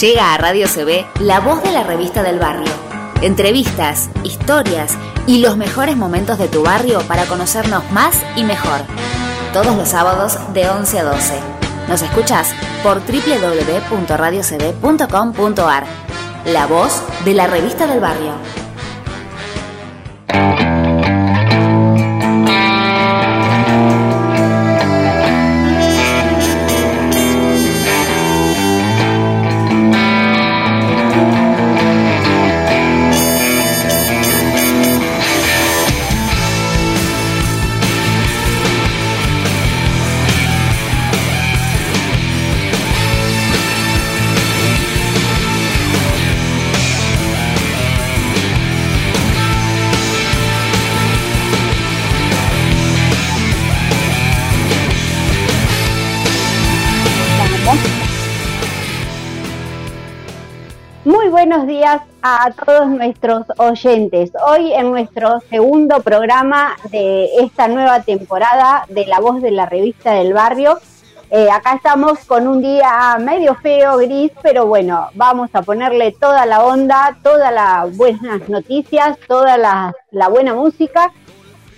Llega 0.00 0.32
a 0.32 0.38
Radio 0.38 0.66
CB 0.68 1.06
la 1.22 1.40
voz 1.40 1.60
de 1.64 1.72
la 1.72 1.82
revista 1.82 2.22
del 2.22 2.38
barrio. 2.38 2.70
Entrevistas, 3.20 4.08
historias 4.22 4.96
y 5.26 5.40
los 5.40 5.56
mejores 5.56 5.96
momentos 5.96 6.38
de 6.38 6.46
tu 6.46 6.62
barrio 6.62 7.00
para 7.08 7.24
conocernos 7.24 7.82
más 7.90 8.22
y 8.36 8.44
mejor. 8.44 8.82
Todos 9.52 9.74
los 9.74 9.88
sábados 9.88 10.38
de 10.54 10.68
11 10.68 11.00
a 11.00 11.04
12. 11.04 11.40
Nos 11.88 12.02
escuchas 12.02 12.54
por 12.84 13.00
www.radiocb.com.ar. 13.00 15.84
La 16.46 16.68
voz 16.68 17.02
de 17.24 17.34
la 17.34 17.48
revista 17.48 17.88
del 17.88 17.98
barrio. 17.98 18.34
Buenos 61.48 61.66
días 61.66 62.02
a 62.20 62.50
todos 62.50 62.88
nuestros 62.88 63.46
oyentes. 63.56 64.32
Hoy 64.46 64.70
en 64.74 64.90
nuestro 64.90 65.40
segundo 65.48 66.00
programa 66.02 66.76
de 66.90 67.36
esta 67.40 67.68
nueva 67.68 68.02
temporada 68.02 68.84
de 68.90 69.06
La 69.06 69.18
Voz 69.18 69.40
de 69.40 69.50
la 69.50 69.64
Revista 69.64 70.12
del 70.12 70.34
Barrio. 70.34 70.78
Eh, 71.30 71.48
acá 71.50 71.76
estamos 71.76 72.18
con 72.26 72.46
un 72.46 72.60
día 72.60 73.16
medio 73.18 73.54
feo, 73.54 73.96
gris, 73.96 74.30
pero 74.42 74.66
bueno, 74.66 75.08
vamos 75.14 75.48
a 75.54 75.62
ponerle 75.62 76.12
toda 76.12 76.44
la 76.44 76.62
onda, 76.62 77.16
todas 77.22 77.50
las 77.50 77.96
buenas 77.96 78.46
noticias, 78.50 79.16
toda 79.26 79.56
la, 79.56 79.94
buena 80.28 80.52
música. 80.52 81.12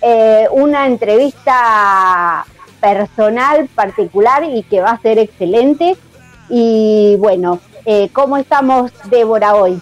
Eh, 0.01 0.49
una 0.51 0.85
entrevista 0.85 2.45
personal, 2.81 3.69
particular 3.73 4.43
y 4.43 4.63
que 4.63 4.81
va 4.81 4.91
a 4.91 5.01
ser 5.01 5.17
excelente. 5.17 5.95
Y 6.49 7.15
bueno, 7.19 7.61
eh, 7.85 8.09
¿Cómo 8.13 8.37
estamos, 8.37 8.91
Débora, 9.09 9.55
hoy? 9.55 9.81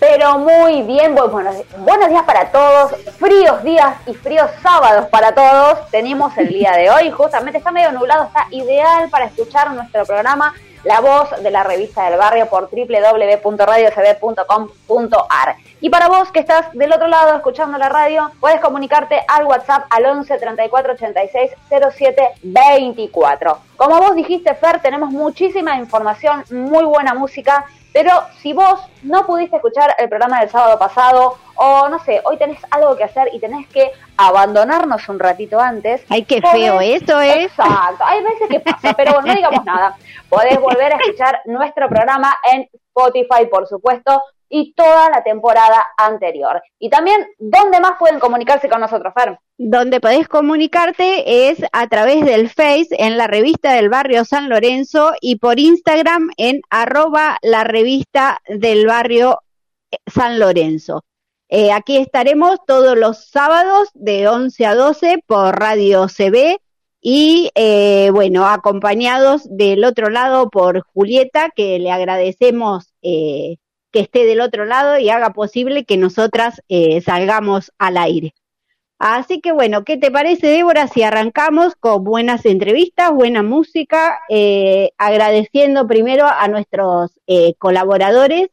Pero 0.00 0.38
muy 0.38 0.82
bien, 0.82 1.16
buenos, 1.16 1.56
buenos 1.78 2.08
días 2.08 2.22
para 2.22 2.52
todos, 2.52 2.92
fríos 3.18 3.64
días 3.64 3.96
y 4.06 4.14
fríos 4.14 4.48
sábados 4.62 5.08
para 5.08 5.34
todos. 5.34 5.90
Tenemos 5.90 6.38
el 6.38 6.48
día 6.48 6.70
de 6.72 6.88
hoy, 6.88 7.10
justamente 7.10 7.58
está 7.58 7.72
medio 7.72 7.90
nublado, 7.90 8.22
está 8.24 8.46
ideal 8.52 9.10
para 9.10 9.24
escuchar 9.24 9.72
nuestro 9.72 10.06
programa 10.06 10.54
La 10.84 11.00
Voz 11.00 11.30
de 11.42 11.50
la 11.50 11.64
Revista 11.64 12.08
del 12.08 12.16
Barrio 12.16 12.46
por 12.46 12.70
www.radiocb.com.ar. 12.70 15.56
Y 15.80 15.90
para 15.90 16.08
vos 16.08 16.32
que 16.32 16.40
estás 16.40 16.72
del 16.72 16.92
otro 16.92 17.06
lado 17.06 17.36
escuchando 17.36 17.78
la 17.78 17.88
radio, 17.88 18.32
puedes 18.40 18.60
comunicarte 18.60 19.22
al 19.28 19.44
WhatsApp 19.44 19.86
al 19.90 20.06
11 20.06 20.36
34 20.38 20.92
86 20.94 21.50
07 21.96 22.28
24. 22.42 23.58
Como 23.76 23.98
vos 23.98 24.16
dijiste, 24.16 24.54
Fer, 24.56 24.80
tenemos 24.80 25.10
muchísima 25.10 25.76
información, 25.76 26.42
muy 26.50 26.84
buena 26.84 27.14
música, 27.14 27.64
pero 27.92 28.10
si 28.40 28.52
vos 28.52 28.80
no 29.02 29.24
pudiste 29.24 29.56
escuchar 29.56 29.94
el 29.98 30.08
programa 30.08 30.40
del 30.40 30.50
sábado 30.50 30.80
pasado, 30.80 31.38
o 31.54 31.88
no 31.88 32.00
sé, 32.00 32.22
hoy 32.24 32.36
tenés 32.38 32.60
algo 32.72 32.96
que 32.96 33.04
hacer 33.04 33.28
y 33.32 33.38
tenés 33.38 33.68
que 33.68 33.92
abandonarnos 34.16 35.08
un 35.08 35.20
ratito 35.20 35.60
antes. 35.60 36.04
Ay, 36.08 36.24
qué 36.24 36.42
feo, 36.42 36.80
eso 36.80 37.20
es. 37.20 37.46
Exacto, 37.46 38.04
hay 38.04 38.22
veces 38.24 38.48
que 38.48 38.60
pasa, 38.60 38.94
pero 38.94 39.22
no 39.22 39.32
digamos 39.32 39.64
nada. 39.64 39.96
Podés 40.28 40.60
volver 40.60 40.92
a 40.92 40.96
escuchar 40.96 41.40
nuestro 41.44 41.88
programa 41.88 42.36
en 42.52 42.68
Spotify, 42.72 43.46
por 43.48 43.68
supuesto, 43.68 44.22
y 44.48 44.72
toda 44.74 45.10
la 45.10 45.22
temporada 45.22 45.86
anterior. 45.96 46.62
Y 46.78 46.90
también, 46.90 47.26
¿dónde 47.38 47.80
más 47.80 47.92
pueden 47.98 48.18
comunicarse 48.18 48.68
con 48.68 48.80
nosotros, 48.80 49.12
Fer? 49.14 49.38
Donde 49.56 50.00
podés 50.00 50.28
comunicarte 50.28 51.50
es 51.50 51.58
a 51.72 51.86
través 51.88 52.24
del 52.24 52.48
Face 52.48 52.88
en 52.90 53.16
la 53.16 53.26
revista 53.26 53.72
del 53.74 53.88
barrio 53.88 54.24
San 54.24 54.48
Lorenzo 54.48 55.12
y 55.20 55.36
por 55.36 55.58
Instagram 55.58 56.30
en 56.36 56.62
arroba 56.70 57.38
la 57.42 57.64
revista 57.64 58.40
del 58.48 58.86
barrio 58.86 59.40
eh, 59.90 59.96
San 60.06 60.38
Lorenzo. 60.38 61.04
Eh, 61.50 61.72
aquí 61.72 61.96
estaremos 61.96 62.58
todos 62.66 62.96
los 62.96 63.26
sábados 63.30 63.88
de 63.94 64.28
11 64.28 64.66
a 64.66 64.74
12 64.74 65.24
por 65.26 65.58
Radio 65.58 66.06
CB 66.06 66.58
y 67.00 67.50
eh, 67.54 68.10
bueno, 68.12 68.46
acompañados 68.46 69.42
del 69.48 69.84
otro 69.84 70.10
lado 70.10 70.50
por 70.50 70.82
Julieta, 70.82 71.50
que 71.54 71.78
le 71.78 71.90
agradecemos 71.90 72.92
que 73.98 74.04
esté 74.04 74.26
del 74.26 74.40
otro 74.40 74.64
lado 74.64 74.96
y 74.96 75.10
haga 75.10 75.32
posible 75.32 75.84
que 75.84 75.96
nosotras 75.96 76.62
eh, 76.68 77.00
salgamos 77.00 77.72
al 77.78 77.96
aire. 77.96 78.32
Así 79.00 79.40
que 79.40 79.50
bueno, 79.50 79.82
¿qué 79.82 79.96
te 79.96 80.12
parece, 80.12 80.46
Débora, 80.46 80.86
si 80.86 81.02
arrancamos 81.02 81.74
con 81.74 82.04
buenas 82.04 82.46
entrevistas, 82.46 83.10
buena 83.10 83.42
música, 83.42 84.20
eh, 84.28 84.90
agradeciendo 84.98 85.88
primero 85.88 86.26
a 86.26 86.46
nuestros 86.46 87.18
eh, 87.26 87.54
colaboradores 87.58 88.50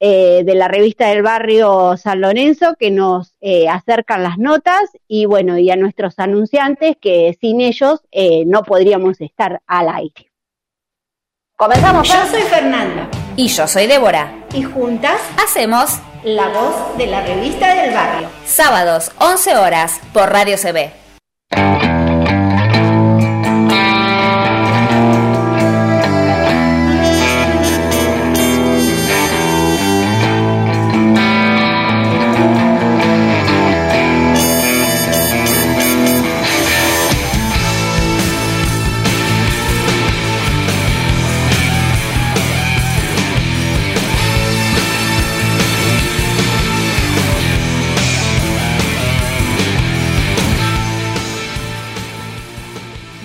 de 0.00 0.54
la 0.54 0.68
revista 0.68 1.08
del 1.08 1.24
barrio 1.24 1.96
San 1.96 2.20
Lorenzo 2.20 2.76
que 2.78 2.92
nos 2.92 3.34
acercan 3.68 4.22
las 4.22 4.38
notas 4.38 4.82
y 5.08 5.26
bueno, 5.26 5.58
y 5.58 5.72
a 5.72 5.76
nuestros 5.76 6.20
anunciantes 6.20 6.94
que 7.00 7.36
sin 7.40 7.60
ellos 7.60 8.02
no 8.46 8.62
podríamos 8.62 9.20
estar 9.20 9.60
al 9.66 9.88
aire. 9.88 10.30
Comenzamos. 11.56 12.06
Yo 12.06 12.26
soy 12.30 12.42
Fernanda. 12.42 13.10
Y 13.38 13.46
yo 13.46 13.68
soy 13.68 13.86
Débora. 13.86 14.32
Y 14.52 14.64
juntas 14.64 15.20
hacemos 15.40 16.00
La 16.24 16.48
Voz 16.48 16.98
de 16.98 17.06
la 17.06 17.20
Revista 17.20 17.72
del 17.72 17.94
Barrio. 17.94 18.28
Sábados, 18.44 19.12
11 19.20 19.56
horas, 19.56 20.00
por 20.12 20.32
Radio 20.32 20.56
CB. 20.56 20.90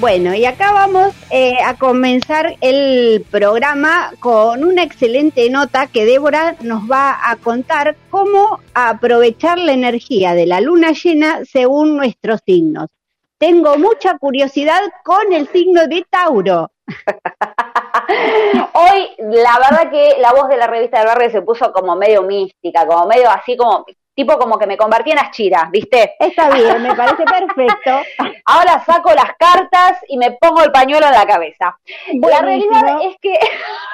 Bueno, 0.04 0.36
y 0.36 0.44
acá 0.44 0.74
vamos 0.74 1.14
eh, 1.30 1.56
a 1.64 1.76
comenzar 1.76 2.58
el 2.60 3.26
programa 3.32 4.12
con 4.20 4.66
una 4.66 4.84
excelente 4.84 5.50
nota 5.50 5.88
que 5.88 6.04
Débora 6.04 6.58
nos 6.60 6.92
va 6.92 7.18
a 7.24 7.38
contar 7.38 7.96
cómo 8.10 8.60
aprovechar 8.74 9.58
la 9.58 9.72
energía 9.72 10.34
de 10.34 10.46
la 10.46 10.60
luna 10.60 10.92
llena 10.92 11.46
según 11.46 11.96
nuestros 11.96 12.42
signos. 12.46 12.90
Tengo 13.38 13.78
mucha 13.78 14.18
curiosidad 14.18 14.82
con 15.06 15.32
el 15.32 15.48
signo 15.48 15.88
de 15.88 16.06
Tauro. 16.10 16.70
Hoy, 18.74 19.10
la 19.20 19.58
verdad 19.58 19.90
que 19.90 20.18
la 20.20 20.34
voz 20.34 20.50
de 20.50 20.58
la 20.58 20.68
revista 20.68 20.98
del 20.98 21.08
barrio 21.08 21.32
se 21.32 21.42
puso 21.44 21.72
como 21.72 21.96
medio 21.96 22.24
mística, 22.24 22.86
como 22.86 23.08
medio 23.08 23.30
así 23.30 23.56
como 23.56 23.86
tipo 24.16 24.38
como 24.38 24.58
que 24.58 24.68
me 24.68 24.78
convertí 24.78 25.12
en 25.12 25.20
Ashira, 25.20 25.70
¿viste? 25.72 26.16
Está 26.20 26.50
bien, 26.50 26.82
me 26.82 26.96
parece 26.96 27.24
perfecto. 27.24 28.02
Ahora 28.46 28.84
saco 28.86 29.12
las 29.14 29.36
cartas 29.38 30.00
y 30.08 30.18
me 30.18 30.32
pongo 30.32 30.64
el 30.64 30.72
pañuelo 30.72 31.08
en 31.08 31.14
la 31.14 31.26
cabeza. 31.26 31.78
La 32.14 32.42
realidad 32.42 33.00
es 33.04 33.16
que 33.22 33.38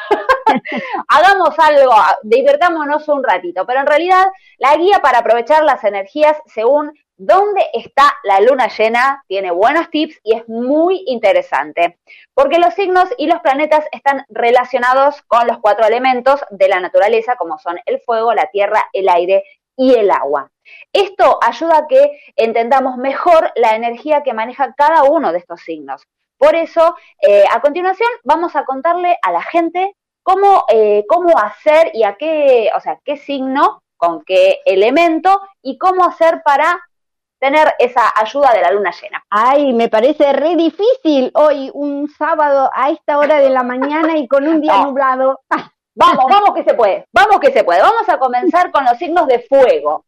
hagamos 1.07 1.57
algo, 1.57 1.93
divertámonos 2.23 3.07
un 3.07 3.23
ratito, 3.23 3.65
pero 3.65 3.79
en 3.81 3.87
realidad 3.87 4.27
la 4.57 4.75
guía 4.75 4.99
para 4.99 5.19
aprovechar 5.19 5.63
las 5.63 5.83
energías 5.83 6.37
según 6.45 6.91
dónde 7.19 7.65
está 7.73 8.13
la 8.23 8.39
luna 8.39 8.69
llena 8.69 9.23
tiene 9.27 9.51
buenos 9.51 9.89
tips 9.89 10.19
y 10.23 10.37
es 10.37 10.47
muy 10.47 11.03
interesante, 11.05 11.99
porque 12.33 12.59
los 12.59 12.73
signos 12.73 13.09
y 13.17 13.27
los 13.27 13.41
planetas 13.41 13.85
están 13.91 14.25
relacionados 14.29 15.21
con 15.23 15.45
los 15.45 15.59
cuatro 15.59 15.85
elementos 15.85 16.39
de 16.49 16.69
la 16.69 16.79
naturaleza, 16.79 17.35
como 17.35 17.59
son 17.59 17.77
el 17.85 17.99
fuego, 17.99 18.33
la 18.33 18.49
tierra, 18.51 18.85
el 18.93 19.09
aire 19.09 19.43
y 19.79 19.93
el 19.93 20.11
agua. 20.11 20.51
Esto 20.91 21.39
ayuda 21.41 21.77
a 21.77 21.87
que 21.87 22.19
entendamos 22.35 22.97
mejor 22.97 23.51
la 23.55 23.75
energía 23.75 24.23
que 24.23 24.33
maneja 24.33 24.73
cada 24.75 25.03
uno 25.03 25.31
de 25.31 25.37
estos 25.37 25.61
signos. 25.61 26.05
Por 26.37 26.55
eso, 26.55 26.95
eh, 27.21 27.45
a 27.49 27.61
continuación, 27.61 28.09
vamos 28.23 28.57
a 28.57 28.65
contarle 28.65 29.17
a 29.21 29.31
la 29.31 29.41
gente 29.41 29.95
cómo, 30.21 30.65
eh, 30.67 31.05
cómo 31.07 31.37
hacer 31.37 31.91
y 31.93 32.03
a 32.03 32.15
qué, 32.15 32.69
o 32.75 32.81
sea, 32.81 32.99
qué 33.05 33.15
signo, 33.15 33.81
con 33.95 34.21
qué 34.25 34.59
elemento 34.65 35.41
y 35.61 35.77
cómo 35.77 36.03
hacer 36.03 36.41
para 36.43 36.81
tener 37.39 37.73
esa 37.79 38.03
ayuda 38.15 38.51
de 38.51 38.61
la 38.61 38.71
luna 38.71 38.91
llena. 38.91 39.23
Ay, 39.29 39.71
me 39.71 39.87
parece 39.87 40.33
re 40.33 40.57
difícil 40.57 41.31
hoy, 41.35 41.71
un 41.73 42.09
sábado 42.09 42.69
a 42.73 42.89
esta 42.89 43.17
hora 43.17 43.39
de 43.39 43.49
la 43.49 43.63
mañana 43.63 44.17
y 44.17 44.27
con 44.27 44.45
un 44.45 44.59
día 44.59 44.77
nublado. 44.83 45.39
Vamos, 45.99 46.27
vamos 46.29 46.53
que 46.55 46.63
se 46.63 46.75
puede, 46.75 47.05
vamos 47.11 47.41
que 47.41 47.51
se 47.51 47.65
puede. 47.65 47.81
Vamos 47.81 48.07
a 48.07 48.17
comenzar 48.17 48.71
con 48.71 48.85
los 48.85 48.97
signos 48.97 49.27
de 49.27 49.39
fuego. 49.39 50.05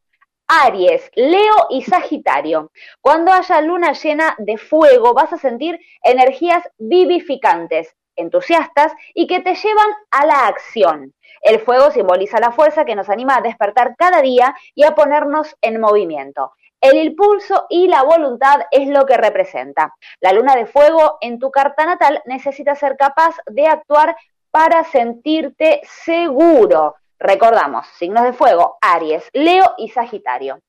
Aries, 0.48 1.12
Leo 1.16 1.68
y 1.70 1.82
Sagitario. 1.82 2.72
Cuando 3.02 3.34
haya 3.34 3.60
luna 3.60 3.92
llena 3.92 4.36
de 4.38 4.58
fuego 4.58 5.14
vas 5.14 5.34
a 5.34 5.38
sentir 5.38 5.78
energías 6.02 6.64
vivificantes, 6.78 7.94
entusiastas 8.16 8.94
y 9.14 9.28
que 9.28 9.42
te 9.42 9.54
llevan 9.54 9.90
a 10.12 10.26
la 10.26 10.48
acción. 10.48 11.14
El 11.42 11.60
fuego 11.60 11.92
simboliza 11.92 12.40
la 12.40 12.54
fuerza 12.54 12.86
que 12.86 12.96
nos 12.96 13.10
anima 13.10 13.36
a 13.36 13.42
despertar 13.42 13.98
cada 13.98 14.22
día 14.22 14.56
y 14.74 14.84
a 14.84 14.96
ponernos 14.96 15.58
en 15.62 15.82
movimiento. 15.82 16.54
El 16.80 16.98
impulso 16.98 17.68
y 17.70 17.88
la 17.88 18.02
voluntad 18.04 18.62
es 18.72 18.88
lo 18.88 19.06
que 19.06 19.18
representa. 19.18 19.94
La 20.20 20.32
luna 20.32 20.56
de 20.56 20.66
fuego 20.66 21.18
en 21.22 21.38
tu 21.38 21.52
carta 21.52 21.86
natal 21.86 22.22
necesita 22.26 22.76
ser 22.76 22.96
capaz 22.98 23.36
de 23.46 23.68
actuar 23.68 24.16
para 24.51 24.83
sentirte 24.83 25.81
seguro. 26.03 26.95
Recordamos, 27.18 27.88
signos 27.98 28.24
de 28.24 28.33
fuego, 28.33 28.77
Aries, 28.81 29.27
Leo 29.33 29.74
y 29.77 29.89
Sagitario. 29.89 30.59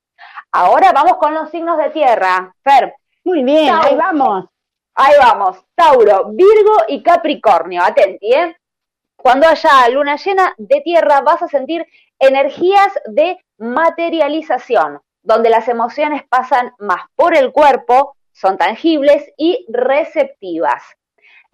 Ahora 0.53 0.93
vamos 0.93 1.17
con 1.17 1.35
los 1.35 1.51
signos 1.51 1.79
de 1.79 1.91
tierra. 1.91 2.55
Fer. 2.63 2.95
Muy 3.25 3.43
bien, 3.43 3.75
ahí 3.75 3.97
vamos. 3.97 4.47
Ahí 4.95 5.15
vamos. 5.19 5.65
Tauro, 5.75 6.27
Virgo 6.31 6.77
y 6.89 7.03
Capricornio. 7.03 7.83
Atenti, 7.83 8.35
¿eh? 8.35 8.57
Cuando 9.17 9.47
haya 9.47 9.89
luna 9.89 10.17
llena 10.17 10.53
de 10.59 10.81
tierra 10.81 11.21
vas 11.21 11.43
a 11.43 11.49
sentir 11.49 11.87
energías 12.19 12.93
de 13.07 13.39
materialización, 13.57 15.01
donde 15.23 15.49
las 15.49 15.69
emociones 15.69 16.25
pasan 16.29 16.73
más 16.79 17.03
por 17.15 17.37
el 17.37 17.53
cuerpo, 17.53 18.17
son 18.33 18.59
tangibles 18.59 19.33
y 19.37 19.65
receptivas. 19.69 20.83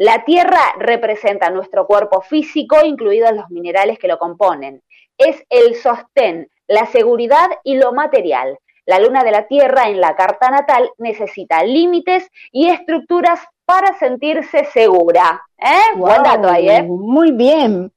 La 0.01 0.25
tierra 0.25 0.61
representa 0.79 1.51
nuestro 1.51 1.85
cuerpo 1.85 2.21
físico, 2.21 2.77
incluidos 2.85 3.33
los 3.33 3.51
minerales 3.51 3.99
que 3.99 4.07
lo 4.07 4.17
componen. 4.17 4.81
Es 5.17 5.45
el 5.51 5.75
sostén, 5.75 6.49
la 6.69 6.87
seguridad 6.87 7.49
y 7.65 7.79
lo 7.79 7.93
material. 7.93 8.57
La 8.87 9.01
luna 9.01 9.25
de 9.25 9.33
la 9.33 9.49
tierra 9.49 9.89
en 9.89 10.01
la 10.01 10.15
carta 10.15 10.51
natal 10.51 10.89
necesita 10.99 11.65
límites 11.65 12.31
y 12.53 12.69
estructuras 12.69 13.41
para 13.65 13.99
sentirse 13.99 14.67
segura. 14.67 15.43
¿Eh? 15.59 15.97
Buen 15.97 16.23
dato 16.23 16.49
ahí, 16.49 16.71
¿eh? 16.71 16.85
Muy 16.85 17.33
bien. 17.33 17.93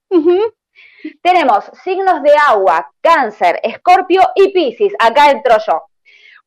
Tenemos 1.21 1.65
signos 1.83 2.24
de 2.24 2.33
agua, 2.48 2.92
cáncer, 3.00 3.59
escorpio 3.62 4.21
y 4.33 4.51
piscis. 4.51 4.94
Acá 4.98 5.30
entro 5.30 5.56
yo. 5.68 5.83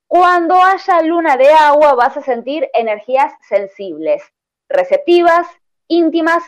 Cuando 0.09 0.61
haya 0.61 1.01
luna 1.03 1.37
de 1.37 1.49
agua 1.49 1.95
vas 1.95 2.17
a 2.17 2.23
sentir 2.23 2.69
energías 2.75 3.33
sensibles, 3.49 4.23
receptivas, 4.69 5.47
íntimas, 5.89 6.43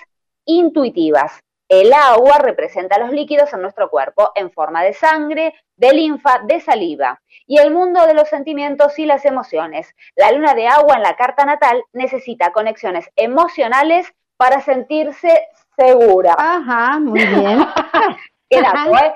intuitivas. 0.45 1.41
El 1.69 1.93
agua 1.93 2.39
representa 2.39 2.99
los 2.99 3.11
líquidos 3.11 3.53
en 3.53 3.63
nuestro 3.63 3.91
cuerpo 3.91 4.31
en 4.37 4.53
forma 4.53 4.85
de 4.85 4.93
sangre, 4.93 5.55
de 5.77 5.93
linfa, 5.93 6.41
de 6.45 6.61
saliva. 6.61 7.21
Y 7.45 7.59
el 7.59 7.73
mundo 7.73 8.07
de 8.07 8.15
los 8.15 8.29
sentimientos 8.29 8.99
y 8.99 9.07
las 9.07 9.25
emociones. 9.25 9.93
La 10.15 10.31
luna 10.31 10.55
de 10.55 10.69
agua 10.69 10.95
en 10.95 11.03
la 11.03 11.17
carta 11.17 11.45
natal 11.45 11.83
necesita 11.93 12.53
conexiones 12.53 13.11
emocionales 13.17 14.13
para 14.37 14.61
sentirse 14.61 15.49
segura. 15.77 16.37
Ajá, 16.39 17.01
muy 17.01 17.25
bien. 17.25 17.59
¿Qué 18.49 18.59
¿eh? 18.59 19.15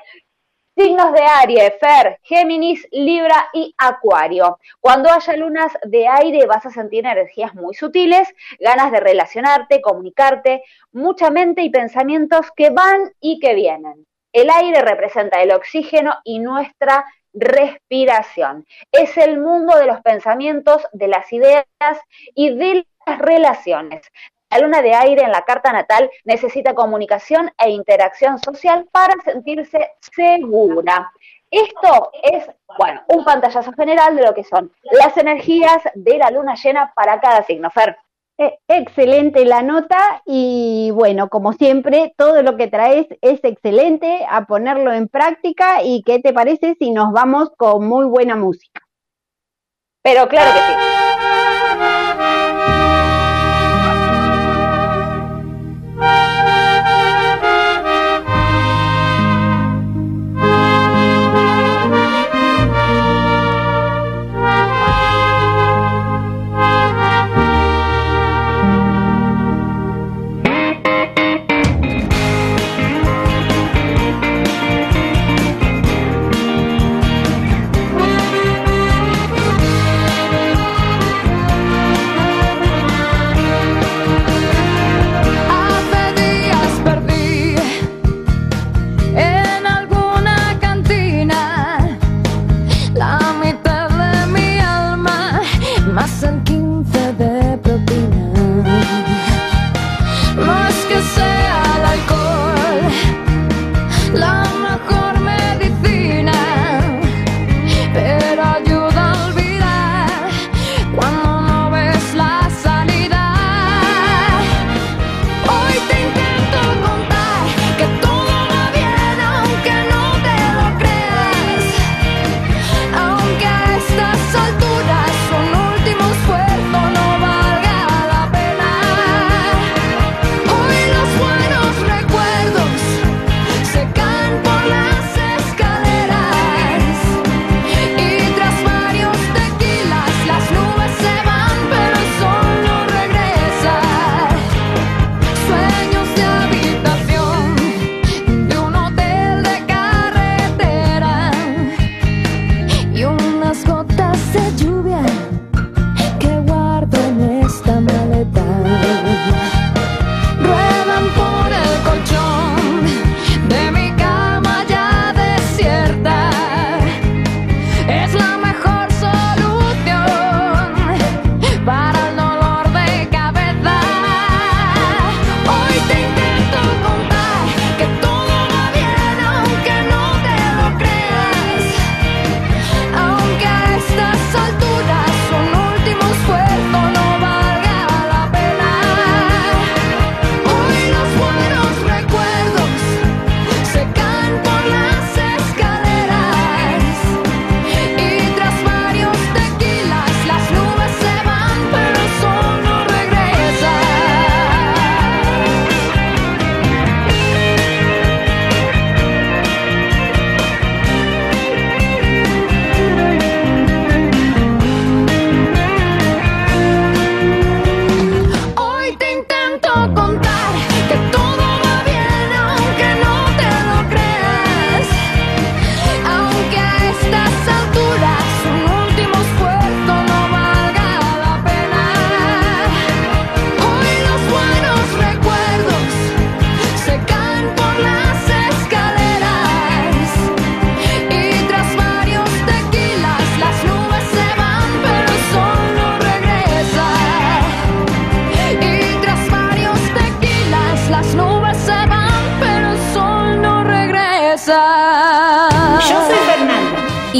Signos 0.82 1.12
de 1.12 1.20
Aries, 1.20 1.74
Fer, 1.78 2.18
Géminis, 2.22 2.88
Libra 2.90 3.50
y 3.52 3.74
Acuario. 3.76 4.58
Cuando 4.80 5.10
haya 5.10 5.36
lunas 5.36 5.70
de 5.84 6.08
aire 6.08 6.46
vas 6.46 6.64
a 6.64 6.70
sentir 6.70 7.04
energías 7.04 7.54
muy 7.54 7.74
sutiles, 7.74 8.34
ganas 8.58 8.90
de 8.90 8.98
relacionarte, 8.98 9.82
comunicarte, 9.82 10.62
mucha 10.92 11.28
mente 11.28 11.60
y 11.60 11.68
pensamientos 11.68 12.46
que 12.56 12.70
van 12.70 13.12
y 13.20 13.40
que 13.40 13.54
vienen. 13.54 14.06
El 14.32 14.48
aire 14.48 14.80
representa 14.80 15.42
el 15.42 15.52
oxígeno 15.52 16.14
y 16.24 16.38
nuestra 16.38 17.04
respiración. 17.34 18.64
Es 18.90 19.18
el 19.18 19.38
mundo 19.38 19.76
de 19.76 19.84
los 19.84 20.00
pensamientos, 20.00 20.86
de 20.94 21.08
las 21.08 21.30
ideas 21.30 21.66
y 22.34 22.54
de 22.54 22.86
las 23.04 23.18
relaciones. 23.18 24.10
La 24.50 24.58
luna 24.58 24.82
de 24.82 24.94
aire 24.94 25.22
en 25.22 25.30
la 25.30 25.42
carta 25.42 25.72
natal 25.72 26.10
necesita 26.24 26.74
comunicación 26.74 27.52
e 27.56 27.70
interacción 27.70 28.38
social 28.38 28.88
para 28.90 29.14
sentirse 29.24 29.92
segura. 30.00 31.12
Esto 31.50 32.10
es, 32.22 32.48
bueno, 32.76 33.00
un 33.08 33.24
pantallazo 33.24 33.72
general 33.72 34.16
de 34.16 34.26
lo 34.26 34.34
que 34.34 34.44
son 34.44 34.72
las 34.92 35.16
energías 35.16 35.82
de 35.94 36.18
la 36.18 36.30
luna 36.30 36.54
llena 36.54 36.92
para 36.94 37.20
cada 37.20 37.44
signo. 37.44 37.70
Fer. 37.70 37.96
Eh, 38.38 38.58
excelente 38.68 39.44
la 39.44 39.62
nota 39.62 40.22
y 40.24 40.90
bueno, 40.94 41.28
como 41.28 41.52
siempre, 41.52 42.14
todo 42.16 42.42
lo 42.42 42.56
que 42.56 42.68
traes 42.68 43.06
es 43.20 43.38
excelente, 43.44 44.24
a 44.28 44.46
ponerlo 44.46 44.92
en 44.92 45.08
práctica 45.08 45.82
y 45.82 46.02
¿qué 46.02 46.20
te 46.20 46.32
parece 46.32 46.74
si 46.78 46.90
nos 46.90 47.12
vamos 47.12 47.50
con 47.56 47.86
muy 47.86 48.06
buena 48.06 48.36
música? 48.36 48.80
Pero 50.02 50.26
claro 50.26 50.52
que 50.54 50.60
sí. 50.60 50.99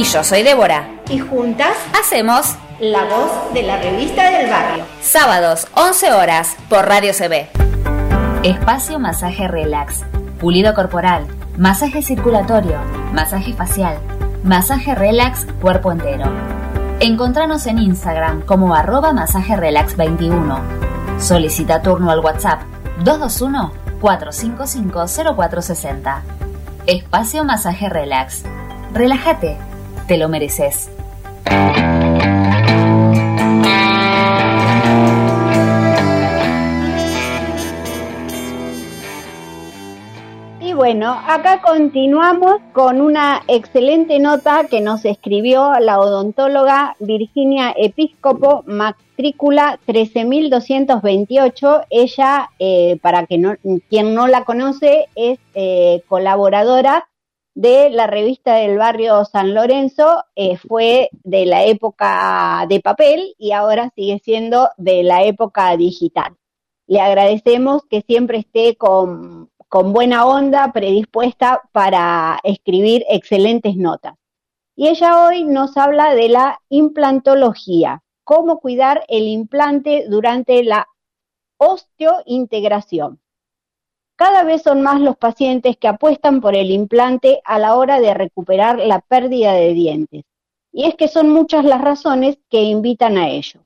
Y 0.01 0.05
yo 0.05 0.25
soy 0.25 0.43
Débora. 0.43 0.89
Y 1.11 1.19
juntas 1.19 1.77
hacemos 1.93 2.57
La 2.79 3.05
Voz 3.05 3.53
de 3.53 3.63
la 3.63 3.77
Revista 3.83 4.31
del 4.31 4.49
Barrio. 4.49 4.87
Sábados, 5.03 5.69
11 5.75 6.15
horas, 6.15 6.57
por 6.71 6.87
Radio 6.87 7.13
CB. 7.13 7.51
Espacio 8.43 8.99
Masaje 8.99 9.47
Relax. 9.47 10.07
Pulido 10.39 10.73
corporal, 10.73 11.27
masaje 11.59 12.01
circulatorio, 12.01 12.79
masaje 13.13 13.53
facial, 13.53 13.99
masaje 14.43 14.95
relax 14.95 15.47
cuerpo 15.61 15.93
entero. 15.93 16.33
Encontranos 17.01 17.67
en 17.67 17.77
Instagram 17.77 18.41
como 18.47 18.75
arroba 18.75 19.13
masaje 19.13 19.55
relax 19.55 19.99
21. 19.99 20.61
Solicita 21.19 21.83
turno 21.83 22.11
al 22.11 22.21
WhatsApp 22.21 22.63
221-455-0460. 24.01 26.23
Espacio 26.87 27.45
Masaje 27.45 27.91
Relax. 27.91 28.45
Relájate, 28.95 29.59
te 30.11 30.19
lo 30.19 30.29
mereces. 30.29 30.91
Y 40.61 40.73
bueno, 40.73 41.17
acá 41.29 41.63
continuamos 41.63 42.57
con 42.73 43.01
una 43.01 43.43
excelente 43.47 44.19
nota 44.19 44.65
que 44.69 44.81
nos 44.81 45.05
escribió 45.05 45.79
la 45.79 46.01
odontóloga 46.01 46.97
Virginia 46.99 47.73
Episcopo, 47.77 48.65
matrícula 48.67 49.79
13228. 49.87 51.83
Ella, 51.89 52.51
eh, 52.59 52.99
para 53.01 53.27
que 53.27 53.39
no, 53.39 53.55
quien 53.89 54.17
no 54.17 54.27
la 54.27 54.43
conoce, 54.43 55.07
es 55.15 55.39
eh, 55.55 56.03
colaboradora 56.09 57.07
de 57.61 57.91
la 57.91 58.07
revista 58.07 58.55
del 58.55 58.79
barrio 58.79 59.25
San 59.25 59.55
Lorenzo, 59.55 60.25
eh, 60.35 60.57
fue 60.57 61.11
de 61.25 61.47
la 61.47 61.65
época 61.65 62.65
de 62.69 62.81
papel 62.81 63.35
y 63.39 63.53
ahora 63.53 63.93
sigue 63.95 64.21
siendo 64.25 64.71
de 64.77 65.03
la 65.03 65.25
época 65.25 65.77
digital. 65.77 66.37
Le 66.87 67.01
agradecemos 67.01 67.83
que 67.85 68.03
siempre 68.03 68.39
esté 68.39 68.77
con 68.77 69.51
con 69.71 69.93
buena 69.93 70.27
onda, 70.27 70.73
predispuesta 70.73 71.63
para 71.71 72.41
escribir 72.43 73.05
excelentes 73.09 73.77
notas. 73.77 74.15
Y 74.75 74.89
ella 74.89 75.25
hoy 75.25 75.45
nos 75.45 75.77
habla 75.77 76.13
de 76.17 76.29
la 76.29 76.61
implantología, 76.71 78.03
cómo 78.25 78.59
cuidar 78.59 79.05
el 79.07 79.29
implante 79.29 80.07
durante 80.09 80.65
la 80.65 80.89
osteointegración. 81.57 83.21
Cada 84.21 84.45
vez 84.45 84.61
son 84.61 84.83
más 84.83 85.01
los 85.01 85.17
pacientes 85.17 85.79
que 85.79 85.89
apuestan 85.89 86.43
por 86.43 86.55
el 86.55 86.71
implante 86.71 87.41
a 87.43 87.59
la 87.59 87.75
hora 87.75 88.01
de 88.01 88.13
recuperar 88.13 88.79
la 88.79 89.01
pérdida 89.01 89.55
de 89.55 89.73
dientes. 89.73 90.25
Y 90.73 90.85
es 90.85 90.95
que 90.95 91.09
son 91.09 91.31
muchas 91.31 91.65
las 91.65 91.81
razones 91.81 92.39
que 92.51 92.61
invitan 92.61 93.17
a 93.17 93.31
ello. 93.31 93.61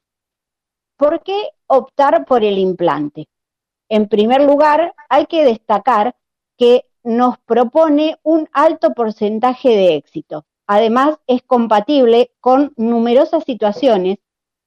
¿Por 0.97 1.25
qué 1.25 1.49
optar 1.67 2.25
por 2.25 2.45
el 2.45 2.59
implante? 2.59 3.27
En 3.89 4.09
primer 4.09 4.43
lugar, 4.43 4.95
hay 5.09 5.27
que 5.27 5.45
destacar 5.45 6.15
que 6.57 6.85
nos 7.03 7.37
propone 7.39 8.21
un 8.23 8.49
alto 8.53 8.95
porcentaje 8.95 9.71
de 9.71 9.97
éxito. 9.97 10.45
Además, 10.69 11.19
es 11.27 11.43
compatible 11.43 12.31
con 12.41 12.73
numerosas 12.77 13.43
situaciones 13.43 14.19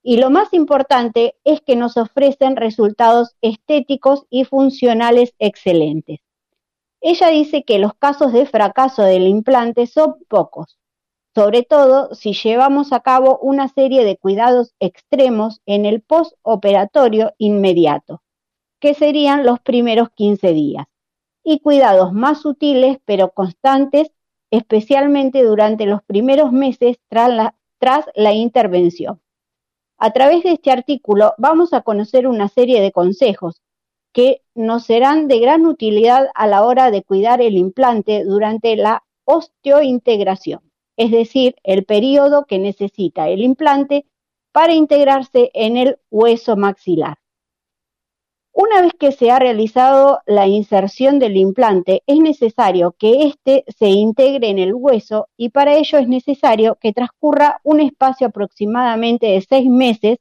y 0.07 0.15
lo 0.15 0.29
más 0.29 0.53
importante 0.53 1.35
es 1.43 1.59
que 1.59 1.75
nos 1.75 1.97
ofrecen 1.97 2.55
resultados 2.55 3.35
estéticos 3.41 4.25
y 4.29 4.45
funcionales 4.45 5.35
excelentes. 5.37 6.21
Ella 7.01 7.27
dice 7.27 7.65
que 7.65 7.77
los 7.77 7.93
casos 7.93 8.31
de 8.31 8.45
fracaso 8.45 9.01
del 9.01 9.27
implante 9.27 9.85
son 9.85 10.15
pocos, 10.29 10.79
sobre 11.35 11.63
todo 11.63 12.15
si 12.15 12.31
llevamos 12.31 12.93
a 12.93 13.01
cabo 13.01 13.37
una 13.39 13.67
serie 13.67 14.05
de 14.05 14.15
cuidados 14.15 14.73
extremos 14.79 15.59
en 15.65 15.85
el 15.85 15.99
postoperatorio 15.99 17.33
inmediato 17.37 18.21
que 18.79 18.93
serían 18.93 19.45
los 19.45 19.59
primeros 19.59 20.09
15 20.11 20.53
días, 20.53 20.85
y 21.43 21.59
cuidados 21.59 22.13
más 22.13 22.39
sutiles 22.39 22.99
pero 23.03 23.31
constantes, 23.31 24.13
especialmente 24.51 25.43
durante 25.43 25.85
los 25.85 26.01
primeros 26.01 26.53
meses 26.53 26.95
tras 27.09 27.29
la, 27.29 27.55
tras 27.77 28.05
la 28.15 28.31
intervención. 28.31 29.19
A 30.00 30.12
través 30.12 30.44
de 30.44 30.51
este 30.51 30.70
artículo 30.72 31.34
vamos 31.39 31.74
a 31.74 31.82
conocer 31.82 32.27
una 32.27 32.50
serie 32.50 32.82
de 32.82 32.92
consejos 32.92 33.62
que 34.13 34.42
nos 34.54 34.86
serán 34.86 35.27
de 35.27 35.39
gran 35.39 35.66
utilidad 35.66 36.27
a 36.36 36.48
la 36.48 36.63
hora 36.63 36.92
de 36.92 37.04
cuidar 37.04 37.42
el 37.42 37.58
implante 37.58 38.24
durante 38.24 38.75
la 38.75 39.04
osteointegración, 39.25 40.62
es 40.98 41.12
decir, 41.12 41.56
el 41.63 41.84
periodo 41.84 42.46
que 42.46 42.60
necesita 42.60 43.27
el 43.27 43.42
implante 43.42 44.06
para 44.51 44.74
integrarse 44.74 45.51
en 45.54 45.77
el 45.77 46.00
hueso 46.10 46.56
maxilar. 46.56 47.18
Una 48.59 48.81
vez 48.81 48.93
que 48.99 49.11
se 49.11 49.29
ha 49.29 49.37
realizado 49.37 50.21
la 50.25 50.47
inserción 50.47 51.19
del 51.19 51.37
implante, 51.37 52.01
es 52.07 52.17
necesario 52.17 52.95
que 52.97 53.27
éste 53.27 53.63
se 53.67 53.89
integre 53.89 54.49
en 54.49 54.57
el 54.57 54.73
hueso 54.73 55.29
y 55.37 55.49
para 55.49 55.75
ello 55.75 55.99
es 55.99 56.07
necesario 56.07 56.75
que 56.81 56.91
transcurra 56.91 57.61
un 57.63 57.81
espacio 57.81 58.25
aproximadamente 58.25 59.27
de 59.27 59.45
seis 59.47 59.69
meses 59.69 60.17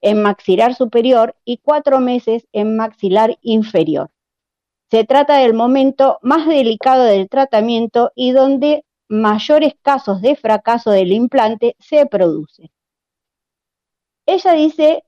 en 0.00 0.22
maxilar 0.22 0.76
superior 0.76 1.34
y 1.44 1.58
cuatro 1.58 1.98
meses 1.98 2.46
en 2.52 2.76
maxilar 2.76 3.36
inferior. 3.42 4.10
Se 4.88 5.02
trata 5.02 5.38
del 5.38 5.52
momento 5.52 6.20
más 6.22 6.46
delicado 6.46 7.02
del 7.02 7.28
tratamiento 7.28 8.12
y 8.14 8.30
donde 8.30 8.84
mayores 9.08 9.74
casos 9.82 10.22
de 10.22 10.36
fracaso 10.36 10.92
del 10.92 11.10
implante 11.10 11.74
se 11.80 12.06
producen. 12.06 12.70
Ella 14.24 14.52
dice 14.52 15.02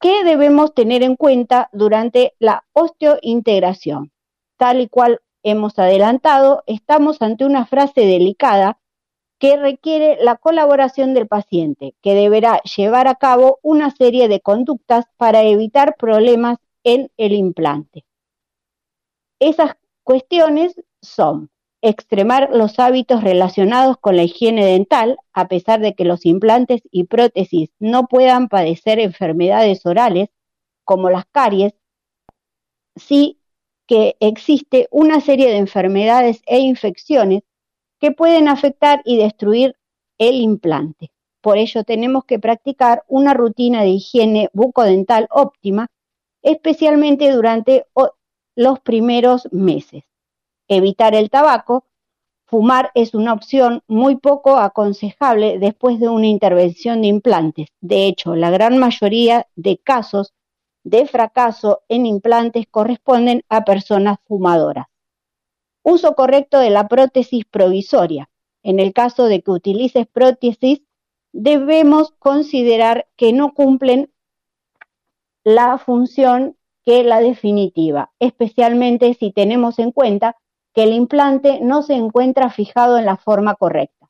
¿Qué 0.00 0.22
debemos 0.22 0.74
tener 0.74 1.02
en 1.02 1.16
cuenta 1.16 1.68
durante 1.72 2.34
la 2.38 2.64
osteointegración? 2.72 4.12
Tal 4.56 4.80
y 4.80 4.88
cual 4.88 5.20
hemos 5.42 5.76
adelantado, 5.78 6.62
estamos 6.66 7.20
ante 7.20 7.44
una 7.44 7.66
frase 7.66 8.02
delicada 8.02 8.78
que 9.40 9.56
requiere 9.56 10.18
la 10.20 10.36
colaboración 10.36 11.14
del 11.14 11.26
paciente, 11.26 11.94
que 12.00 12.14
deberá 12.14 12.60
llevar 12.62 13.08
a 13.08 13.16
cabo 13.16 13.58
una 13.62 13.90
serie 13.90 14.28
de 14.28 14.40
conductas 14.40 15.06
para 15.16 15.42
evitar 15.42 15.96
problemas 15.96 16.58
en 16.84 17.10
el 17.16 17.32
implante. 17.32 18.04
Esas 19.40 19.76
cuestiones 20.04 20.80
son 21.00 21.50
extremar 21.80 22.50
los 22.52 22.78
hábitos 22.78 23.22
relacionados 23.22 23.96
con 23.98 24.16
la 24.16 24.24
higiene 24.24 24.66
dental, 24.66 25.18
a 25.32 25.48
pesar 25.48 25.80
de 25.80 25.94
que 25.94 26.04
los 26.04 26.26
implantes 26.26 26.82
y 26.90 27.04
prótesis 27.04 27.70
no 27.78 28.06
puedan 28.08 28.48
padecer 28.48 28.98
enfermedades 28.98 29.86
orales 29.86 30.28
como 30.84 31.10
las 31.10 31.26
caries, 31.26 31.74
sí 32.96 33.40
que 33.86 34.16
existe 34.20 34.88
una 34.90 35.20
serie 35.20 35.48
de 35.48 35.58
enfermedades 35.58 36.42
e 36.46 36.58
infecciones 36.58 37.42
que 38.00 38.12
pueden 38.12 38.48
afectar 38.48 39.00
y 39.04 39.16
destruir 39.16 39.76
el 40.18 40.36
implante. 40.36 41.10
Por 41.40 41.58
ello 41.58 41.84
tenemos 41.84 42.24
que 42.24 42.38
practicar 42.38 43.04
una 43.06 43.34
rutina 43.34 43.82
de 43.82 43.90
higiene 43.90 44.50
bucodental 44.52 45.28
óptima, 45.30 45.86
especialmente 46.42 47.30
durante 47.30 47.86
los 48.56 48.80
primeros 48.80 49.48
meses 49.52 50.04
evitar 50.68 51.14
el 51.14 51.30
tabaco, 51.30 51.84
fumar 52.46 52.90
es 52.94 53.14
una 53.14 53.32
opción 53.32 53.82
muy 53.88 54.16
poco 54.16 54.56
aconsejable 54.56 55.58
después 55.58 56.00
de 56.00 56.08
una 56.08 56.26
intervención 56.26 57.02
de 57.02 57.08
implantes. 57.08 57.68
De 57.80 58.06
hecho, 58.06 58.34
la 58.34 58.50
gran 58.50 58.78
mayoría 58.78 59.46
de 59.56 59.78
casos 59.78 60.32
de 60.84 61.06
fracaso 61.06 61.82
en 61.88 62.06
implantes 62.06 62.66
corresponden 62.70 63.42
a 63.48 63.64
personas 63.64 64.18
fumadoras. 64.26 64.86
Uso 65.82 66.14
correcto 66.14 66.58
de 66.58 66.70
la 66.70 66.88
prótesis 66.88 67.44
provisoria. 67.44 68.30
En 68.62 68.80
el 68.80 68.92
caso 68.92 69.24
de 69.24 69.42
que 69.42 69.50
utilices 69.50 70.06
prótesis, 70.06 70.82
debemos 71.32 72.12
considerar 72.18 73.06
que 73.16 73.32
no 73.32 73.52
cumplen 73.52 74.10
la 75.44 75.78
función 75.78 76.56
que 76.84 77.04
la 77.04 77.20
definitiva, 77.20 78.12
especialmente 78.18 79.14
si 79.14 79.30
tenemos 79.30 79.78
en 79.78 79.92
cuenta 79.92 80.36
que 80.78 80.84
el 80.84 80.92
implante 80.92 81.58
no 81.60 81.82
se 81.82 81.94
encuentra 81.94 82.50
fijado 82.50 82.98
en 82.98 83.04
la 83.04 83.16
forma 83.16 83.56
correcta. 83.56 84.08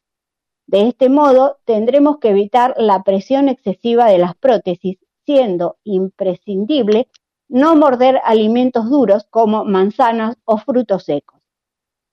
De 0.66 0.86
este 0.86 1.08
modo, 1.08 1.56
tendremos 1.64 2.18
que 2.18 2.28
evitar 2.28 2.74
la 2.76 3.02
presión 3.04 3.48
excesiva 3.48 4.04
de 4.04 4.18
las 4.18 4.34
prótesis, 4.36 4.98
siendo 5.24 5.78
imprescindible 5.84 7.08
no 7.48 7.74
morder 7.74 8.20
alimentos 8.22 8.90
duros 8.90 9.26
como 9.30 9.64
manzanas 9.64 10.36
o 10.44 10.58
frutos 10.58 11.04
secos. 11.04 11.40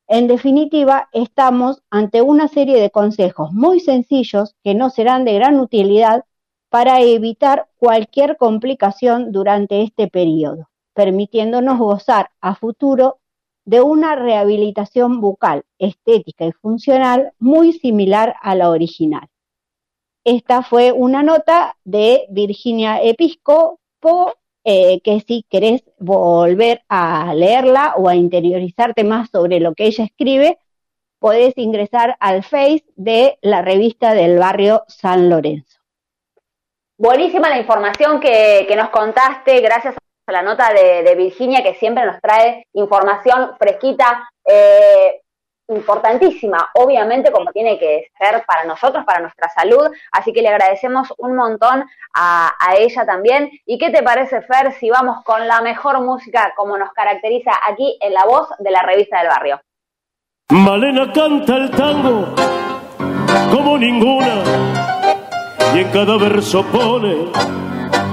En 0.08 0.28
definitiva, 0.28 1.10
estamos 1.12 1.84
ante 1.90 2.22
una 2.22 2.48
serie 2.48 2.80
de 2.80 2.92
consejos 2.92 3.52
muy 3.52 3.82
sencillos 3.82 4.56
que 4.64 4.74
no 4.74 4.90
serán 4.90 5.26
de 5.26 5.34
gran 5.34 5.60
utilidad 5.60 6.24
para 6.70 7.02
evitar 7.02 7.68
cualquier 7.76 8.38
complicación 8.38 9.34
durante 9.34 9.82
este 9.82 10.08
periodo, 10.08 10.70
permitiéndonos 10.94 11.78
gozar 11.78 12.30
a 12.40 12.56
futuro 12.56 13.20
de 13.66 13.82
una 13.82 14.16
rehabilitación 14.16 15.20
bucal 15.20 15.64
estética 15.80 16.46
y 16.46 16.52
funcional 16.54 17.34
muy 17.40 17.74
similar 17.74 18.36
a 18.42 18.56
la 18.56 18.70
original. 18.70 19.28
Esta 20.24 20.64
fue 20.64 20.92
una 20.92 21.22
nota 21.22 21.76
de 21.84 22.26
Virginia 22.30 23.02
Episcopo, 23.02 24.34
eh, 24.64 25.02
que 25.02 25.20
si 25.20 25.46
querés 25.50 25.84
volver 26.00 26.82
a 26.90 27.34
leerla 27.36 27.94
o 27.98 28.10
a 28.10 28.16
interiorizarte 28.16 29.04
más 29.04 29.30
sobre 29.30 29.60
lo 29.60 29.76
que 29.76 29.86
ella 29.86 30.06
escribe, 30.06 30.58
podés 31.20 31.58
ingresar 31.58 32.18
al 32.20 32.44
Face 32.44 32.84
de 32.96 33.38
la 33.42 33.62
revista 33.62 34.14
del 34.14 34.40
barrio 34.40 34.84
San 34.88 35.30
Lorenzo. 35.30 35.80
Buenísima 36.98 37.50
la 37.50 37.60
información 37.60 38.20
que, 38.20 38.74
nos 38.78 38.90
contaste, 38.90 39.60
gracias 39.60 39.96
la 40.28 40.42
nota 40.42 40.72
de, 40.74 41.16
Virginia 41.16 41.64
que 41.64 41.76
siempre 41.76 42.06
nos 42.06 42.20
trae 42.22 42.68
información 42.74 43.52
fresquita, 43.58 44.30
eh, 44.46 45.22
importantísima, 45.68 46.70
obviamente 46.76 47.32
como 47.32 47.52
tiene 47.52 47.80
que 47.80 48.10
ser 48.18 48.44
para 48.46 48.66
nosotros, 48.66 49.04
para 49.04 49.20
nuestra 49.20 49.50
salud, 49.50 49.88
así 50.12 50.32
que 50.32 50.42
le 50.42 50.50
agradecemos 50.50 51.12
un 51.18 51.36
montón 51.36 51.86
a, 52.14 52.54
a, 52.60 52.76
ella 52.76 53.06
también. 53.06 53.50
¿Y 53.66 53.80
qué 53.80 53.90
te 53.90 54.04
parece, 54.04 54.42
Fer, 54.44 54.74
si 54.74 54.90
vamos 54.90 55.24
con 55.24 55.48
la 55.48 55.62
mejor 55.62 56.02
música 56.02 56.54
como 56.56 56.78
nos 56.78 56.92
caracteriza 56.94 57.52
aquí 57.68 57.98
en 58.02 58.14
la 58.14 58.26
voz 58.26 58.48
de 58.60 58.72
la 58.72 58.84
revista 58.84 59.20
del 59.20 59.30
barrio? 59.30 59.62
Malena 60.50 61.12
canta 61.12 61.56
el 61.56 61.72
tango 61.72 62.36
como 63.52 63.80
ninguna 63.80 64.44
y 65.74 65.80
en 65.80 65.92
cada 65.92 66.18
verso 66.18 66.64
pone 66.66 67.32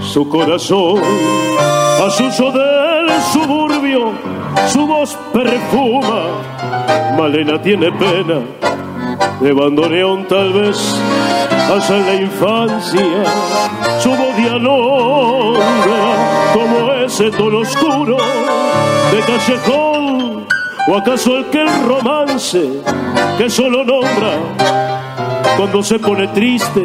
su 0.00 0.28
corazón. 0.28 1.71
A 2.02 2.10
suso 2.10 2.50
del 2.50 3.08
suburbio 3.32 4.10
su 4.66 4.84
voz 4.88 5.16
perfuma. 5.32 6.42
Malena 7.16 7.62
tiene 7.62 7.92
pena 7.92 8.40
de 9.40 9.52
bandoneón 9.52 10.26
tal 10.26 10.52
vez 10.52 11.00
hasta 11.72 11.96
en 11.96 12.06
la 12.06 12.14
infancia. 12.14 13.06
Su 14.00 14.10
voz 14.10 14.36
dialoga 14.36 15.60
como 16.52 16.92
ese 17.04 17.30
tono 17.30 17.58
oscuro 17.58 18.16
de 19.12 19.20
callejón. 19.20 20.46
¿O 20.88 20.96
acaso 20.96 21.36
el 21.36 21.44
que 21.50 21.62
el 21.62 21.84
romance 21.84 22.68
que 23.38 23.48
solo 23.48 23.84
nombra 23.84 24.38
cuando 25.56 25.80
se 25.84 26.00
pone 26.00 26.26
triste 26.28 26.82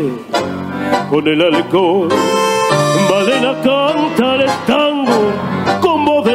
con 1.09 1.27
el 1.27 1.41
alcohol. 1.41 2.09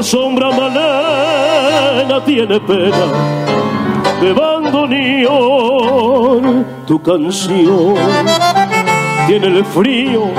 Sombra, 0.03 0.51
Malena 0.51 2.25
tiene 2.25 2.61
pena 2.61 3.07
de 4.21 4.33
bandoneón. 4.33 5.33
Tu 6.87 7.01
canción 7.03 7.95
tiene 9.27 9.47
el 9.47 9.65
frío 9.65 10.31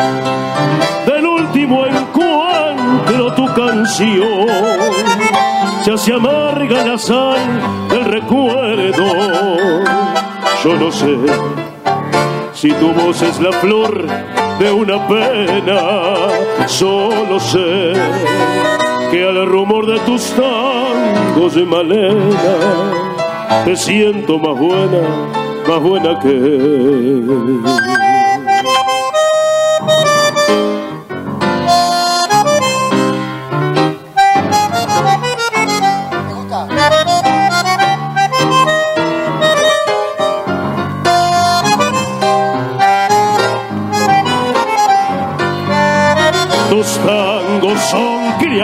del 1.06 1.26
último 1.26 1.86
encuentro, 1.86 3.34
tu 3.34 3.46
canción 3.54 4.48
se 5.84 5.92
hace 5.92 6.14
amarga 6.14 6.86
la 6.86 6.98
sal 6.98 7.38
del 7.90 8.06
recuerdo. 8.06 9.06
Yo 10.64 10.76
no 10.76 10.92
sé 10.92 11.18
si 12.54 12.72
tu 12.72 12.94
voz 12.94 13.22
es 13.22 13.40
la 13.42 13.52
flor 13.52 14.08
de 14.60 14.72
una 14.72 15.08
pena, 15.08 15.82
solo 16.68 17.40
sé 17.40 17.94
que 19.14 19.24
al 19.24 19.46
rumor 19.46 19.86
de 19.86 20.00
tus 20.08 20.32
tangos 20.32 21.54
de 21.54 21.64
malena 21.66 22.36
te 23.64 23.76
siento 23.76 24.40
más 24.40 24.58
buena, 24.58 25.02
más 25.68 25.80
buena 25.80 26.20
que 26.20 26.30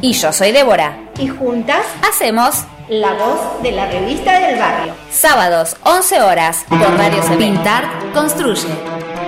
Y 0.00 0.12
yo 0.12 0.32
soy 0.32 0.52
Débora. 0.52 0.96
Y 1.18 1.26
juntas 1.26 1.84
hacemos 2.08 2.64
La 2.88 3.14
Voz 3.14 3.60
de 3.62 3.72
la 3.72 3.90
Revista 3.90 4.38
del 4.38 4.56
Barrio. 4.58 4.94
Sábados, 5.10 5.76
11 5.82 6.22
horas, 6.22 6.64
por 6.68 6.96
Radio 6.96 7.20
Pintar, 7.36 7.84
construye. 8.14 8.68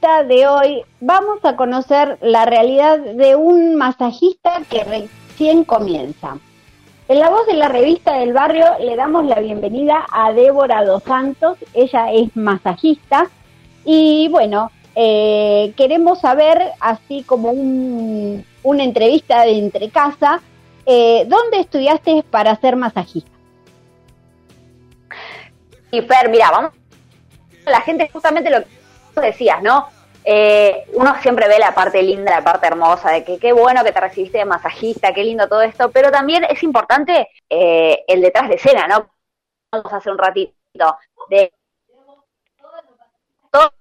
De 0.00 0.46
hoy 0.48 0.82
vamos 1.00 1.44
a 1.44 1.56
conocer 1.56 2.16
la 2.22 2.46
realidad 2.46 2.98
de 2.98 3.36
un 3.36 3.76
masajista 3.76 4.62
que 4.70 4.82
recién 4.82 5.62
comienza. 5.64 6.38
En 7.06 7.18
la 7.18 7.28
voz 7.28 7.46
de 7.46 7.52
la 7.52 7.68
revista 7.68 8.14
del 8.14 8.32
barrio 8.32 8.64
le 8.80 8.96
damos 8.96 9.26
la 9.26 9.40
bienvenida 9.40 10.06
a 10.10 10.32
Débora 10.32 10.84
Dos 10.86 11.02
Santos, 11.02 11.58
ella 11.74 12.10
es 12.12 12.34
masajista 12.34 13.28
y 13.84 14.28
bueno, 14.30 14.70
eh, 14.94 15.74
queremos 15.76 16.20
saber, 16.20 16.72
así 16.80 17.22
como 17.24 17.50
un, 17.50 18.42
una 18.62 18.84
entrevista 18.84 19.42
de 19.42 19.58
entre 19.58 19.90
casa, 19.90 20.40
eh, 20.86 21.26
¿dónde 21.28 21.60
estudiaste 21.60 22.24
para 22.30 22.56
ser 22.56 22.74
masajista? 22.76 23.30
Y 25.92 26.00
Fer, 26.00 26.30
mira, 26.30 26.50
vamos, 26.50 26.72
la 27.66 27.82
gente 27.82 28.08
justamente 28.10 28.48
lo 28.48 28.62
que 28.62 28.79
decías, 29.14 29.62
¿no? 29.62 29.88
Eh, 30.24 30.84
uno 30.92 31.14
siempre 31.22 31.48
ve 31.48 31.58
la 31.58 31.74
parte 31.74 32.02
linda, 32.02 32.30
la 32.30 32.44
parte 32.44 32.66
hermosa, 32.66 33.10
de 33.10 33.24
que 33.24 33.38
qué 33.38 33.52
bueno 33.52 33.82
que 33.82 33.92
te 33.92 34.00
recibiste 34.00 34.38
de 34.38 34.44
masajista, 34.44 35.14
qué 35.14 35.24
lindo 35.24 35.48
todo 35.48 35.62
esto, 35.62 35.90
pero 35.90 36.10
también 36.10 36.44
es 36.44 36.62
importante 36.62 37.30
eh, 37.48 38.04
el 38.06 38.20
detrás 38.20 38.48
de 38.48 38.56
escena, 38.56 38.86
¿no? 38.86 39.10
Vamos 39.72 39.92
a 39.92 39.96
hacer 39.96 40.12
un 40.12 40.18
ratito 40.18 40.96
de 41.30 41.52
todo 43.50 43.72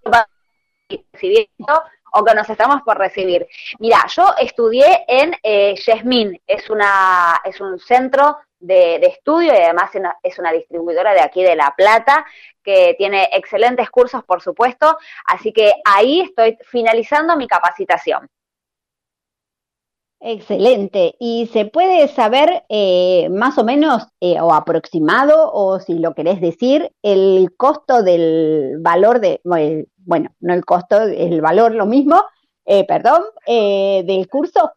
recibiendo 1.13 1.83
o 2.13 2.23
que 2.23 2.33
nos 2.33 2.49
estamos 2.49 2.81
por 2.83 2.97
recibir. 2.97 3.47
Mira, 3.79 4.05
yo 4.07 4.33
estudié 4.39 5.05
en 5.07 5.35
eh, 5.43 5.75
es, 6.47 6.69
una, 6.69 7.41
es 7.43 7.59
un 7.59 7.79
centro 7.79 8.39
de, 8.59 8.95
estudio 9.05 9.53
y 9.53 9.57
además 9.57 9.91
es 10.23 10.39
una 10.39 10.51
distribuidora 10.51 11.13
de 11.13 11.21
aquí 11.21 11.43
de 11.43 11.55
La 11.55 11.73
Plata, 11.75 12.25
que 12.63 12.95
tiene 12.97 13.29
excelentes 13.33 13.89
cursos, 13.89 14.23
por 14.23 14.41
supuesto, 14.41 14.97
así 15.25 15.51
que 15.51 15.73
ahí 15.85 16.21
estoy 16.21 16.57
finalizando 16.63 17.35
mi 17.37 17.47
capacitación. 17.47 18.29
Excelente. 20.21 21.15
¿Y 21.17 21.47
se 21.53 21.65
puede 21.65 22.09
saber 22.09 22.65
eh, 22.67 23.29
más 23.31 23.57
o 23.57 23.63
menos 23.63 24.05
eh, 24.19 24.41
o 24.41 24.53
aproximado 24.53 25.49
o 25.53 25.79
si 25.79 25.97
lo 25.97 26.13
querés 26.13 26.41
decir 26.41 26.91
el 27.01 27.55
costo 27.55 28.03
del 28.03 28.79
valor 28.81 29.21
de, 29.21 29.39
bueno, 29.95 30.35
no 30.41 30.53
el 30.53 30.65
costo, 30.65 31.01
el 31.03 31.39
valor 31.39 31.73
lo 31.73 31.85
mismo, 31.85 32.21
eh, 32.65 32.85
perdón, 32.85 33.23
del 33.47 34.27
curso? 34.29 34.73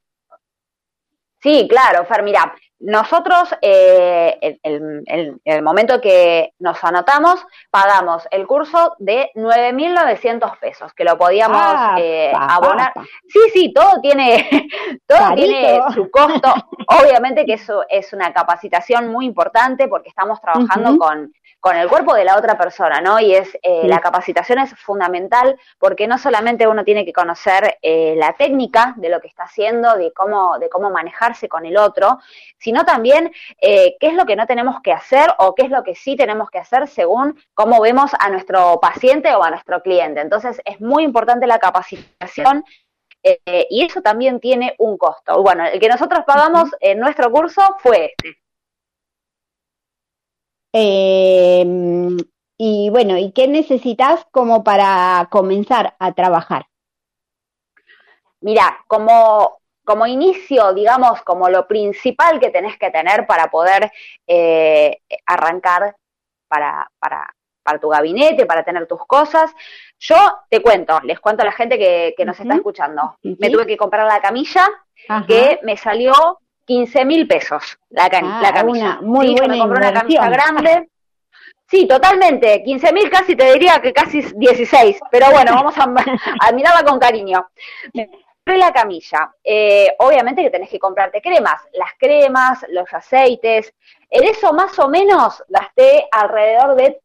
Sí, 1.43 1.67
claro, 1.69 2.05
Fer, 2.05 2.23
mira, 2.23 2.55
nosotros, 2.83 3.49
eh, 3.63 4.59
en, 4.63 5.41
el 5.45 5.63
momento 5.63 6.01
que 6.01 6.53
nos 6.59 6.83
anotamos, 6.83 7.45
pagamos 7.71 8.27
el 8.33 8.47
curso 8.47 8.97
de 8.99 9.31
9.900 9.37 10.59
pesos, 10.59 10.93
que 10.93 11.05
lo 11.05 11.17
podíamos 11.17 11.63
ah, 11.63 11.97
eh, 12.01 12.33
abonar. 12.35 12.93
Sí, 13.29 13.39
sí, 13.53 13.73
todo 13.73 14.01
tiene, 14.01 14.49
todo 15.07 15.35
tiene 15.37 15.81
su 15.95 16.11
costo. 16.11 16.53
Obviamente 17.01 17.47
que 17.47 17.55
eso 17.55 17.85
es 17.89 18.13
una 18.13 18.33
capacitación 18.33 19.09
muy 19.09 19.27
importante 19.27 19.87
porque 19.87 20.09
estamos 20.09 20.41
trabajando 20.41 20.99
con 20.99 21.33
con 21.61 21.77
el 21.77 21.89
cuerpo 21.89 22.13
de 22.15 22.25
la 22.25 22.37
otra 22.37 22.59
persona, 22.59 23.01
¿no? 23.01 23.21
Y 23.21 23.37
es 23.37 23.57
eh, 23.63 23.87
la 23.87 24.01
capacitación 24.01 24.59
es 24.59 24.75
fundamental 24.75 25.57
porque 25.79 26.09
no 26.09 26.19
solamente 26.19 26.67
uno 26.67 26.83
tiene 26.83 27.05
que 27.05 27.13
conocer 27.13 27.79
la 27.83 28.33
técnica 28.33 28.95
de 28.97 29.09
lo 29.09 29.21
que 29.21 29.29
está 29.29 29.45
haciendo, 29.45 29.95
de 29.95 30.13
cómo, 30.13 30.59
de 30.59 30.69
cómo 30.69 30.91
manejarse 30.91 31.49
con 31.49 31.65
el 31.65 31.77
otro, 31.77 32.19
sino 32.59 32.72
también 32.85 33.33
eh, 33.61 33.97
qué 34.01 34.09
es 34.09 34.15
lo 34.15 34.27
que 34.27 34.37
no 34.37 34.47
tenemos 34.47 34.81
que 34.83 34.93
hacer 34.93 35.31
o 35.39 35.55
qué 35.55 35.65
es 35.65 35.71
lo 35.71 35.83
que 35.83 35.95
sí 35.95 36.17
tenemos 36.17 36.51
que 36.51 36.59
hacer 36.59 36.89
según 36.89 37.39
cómo 37.55 37.81
vemos 37.81 38.11
a 38.19 38.31
nuestro 38.31 38.81
paciente 38.81 39.35
o 39.35 39.43
a 39.43 39.51
nuestro 39.51 39.83
cliente. 39.83 40.21
Entonces 40.21 40.61
es 40.65 40.81
muy 40.81 41.05
importante 41.05 41.47
la 41.47 41.59
capacitación 41.59 42.65
y 43.25 43.85
eso 43.85 44.03
también 44.03 44.41
tiene 44.41 44.75
un 44.79 44.99
costo. 44.99 45.41
Bueno, 45.43 45.65
el 45.65 45.79
que 45.79 45.89
nosotros 45.89 46.25
pagamos 46.27 46.71
en 46.81 46.99
nuestro 46.99 47.31
curso 47.31 47.63
fue 47.79 48.15
este. 48.17 48.43
Eh, 50.73 51.65
y 52.59 52.91
bueno, 52.91 53.19
¿y 53.19 53.33
qué 53.33 53.49
necesitas 53.49 54.25
como 54.31 54.65
para 54.65 55.29
comenzar 55.31 55.97
a 55.99 56.13
trabajar? 56.13 56.67
Mira, 58.41 58.85
como, 58.89 59.59
como 59.93 60.07
inicio, 60.07 60.73
digamos, 60.73 61.21
como 61.21 61.51
lo 61.51 61.67
principal 61.67 62.41
que 62.41 62.49
tenés 62.49 62.79
que 62.79 62.91
tener 62.91 63.27
para 63.27 63.51
poder 63.51 63.93
eh, 64.27 65.01
arrancar 65.27 65.95
para, 66.49 66.91
para, 66.99 67.31
para 67.63 67.79
tu 67.79 67.91
gabinete, 67.91 68.47
para 68.47 68.63
tener 68.65 68.87
tus 68.87 69.05
cosas. 69.07 69.55
Yo 69.99 70.17
te 70.49 70.63
cuento, 70.63 70.99
les 71.03 71.21
cuento 71.21 71.43
a 71.43 71.45
la 71.45 71.53
gente 71.53 71.79
que, 71.79 72.25
nos 72.25 72.41
está 72.41 72.55
escuchando. 72.55 73.19
Me 73.23 73.51
tuve 73.51 73.67
que 73.67 73.77
comprar 73.77 74.07
la 74.07 74.23
camilla 74.23 74.67
que 75.29 75.61
me 75.63 75.77
salió 75.77 76.39
15 76.65 77.05
mil 77.05 77.29
pesos 77.29 77.77
la, 77.91 78.05
ah, 78.05 78.41
la 78.41 78.53
camisa. 78.55 78.99
muy 79.03 79.35
buena 79.35 79.55
me 79.55 79.59
compré 79.59 79.89
una 79.89 79.93
camisa 79.93 80.31
grande. 80.31 80.89
Sí, 81.67 81.87
totalmente. 81.87 82.63
15 82.65 82.93
mil 82.95 83.11
casi 83.11 83.37
te 83.37 83.53
diría 83.53 83.83
que 83.83 83.93
casi 83.93 84.23
16. 84.23 85.01
Pero 85.11 85.31
bueno, 85.33 85.53
vamos 85.53 85.77
a, 85.77 85.85
a 86.49 86.53
mirarla 86.53 86.83
con 86.83 86.99
cariño. 86.99 87.47
Me 87.93 88.09
compré 88.45 88.59
la 88.59 88.73
camilla. 88.73 89.35
Eh, 89.45 89.95
obviamente 89.99 90.43
que 90.43 90.51
tenés 90.51 90.69
que 90.69 90.79
comprarte 90.79 91.23
cremas. 91.23 91.63
Las 91.75 91.93
cremas, 91.99 92.65
los 92.71 92.93
aceites. 92.93 93.73
En 94.11 94.25
eso 94.25 94.53
más 94.53 94.79
o 94.79 94.89
menos 94.89 95.43
gasté 95.49 96.09
alrededor 96.11 96.75
de 96.77 97.01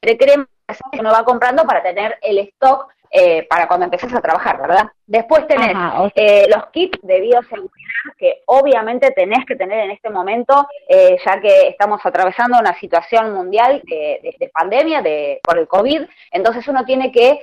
de 0.00 0.16
cremas 0.16 0.48
que 0.92 1.00
uno 1.00 1.10
va 1.10 1.24
comprando 1.24 1.64
para 1.64 1.82
tener 1.82 2.18
el 2.22 2.38
stock 2.38 2.92
eh, 3.10 3.46
para 3.48 3.66
cuando 3.66 3.84
empieces 3.84 4.12
a 4.14 4.20
trabajar, 4.20 4.60
¿verdad? 4.60 4.86
Después 5.06 5.46
tenés 5.46 5.74
eh, 6.14 6.46
los 6.48 6.66
kits 6.66 6.98
de 7.02 7.20
bioseguridad 7.20 7.68
que 8.16 8.42
obviamente 8.46 9.10
tenés 9.12 9.44
que 9.46 9.56
tener 9.56 9.80
en 9.84 9.90
este 9.90 10.10
momento, 10.10 10.66
eh, 10.88 11.16
ya 11.24 11.40
que 11.40 11.68
estamos 11.68 12.04
atravesando 12.04 12.58
una 12.58 12.78
situación 12.78 13.32
mundial 13.34 13.82
de, 13.84 14.50
pandemia 14.52 15.02
de, 15.02 15.40
por 15.42 15.58
el 15.58 15.66
COVID, 15.66 16.02
entonces 16.32 16.66
uno 16.68 16.84
tiene 16.84 17.10
que 17.12 17.40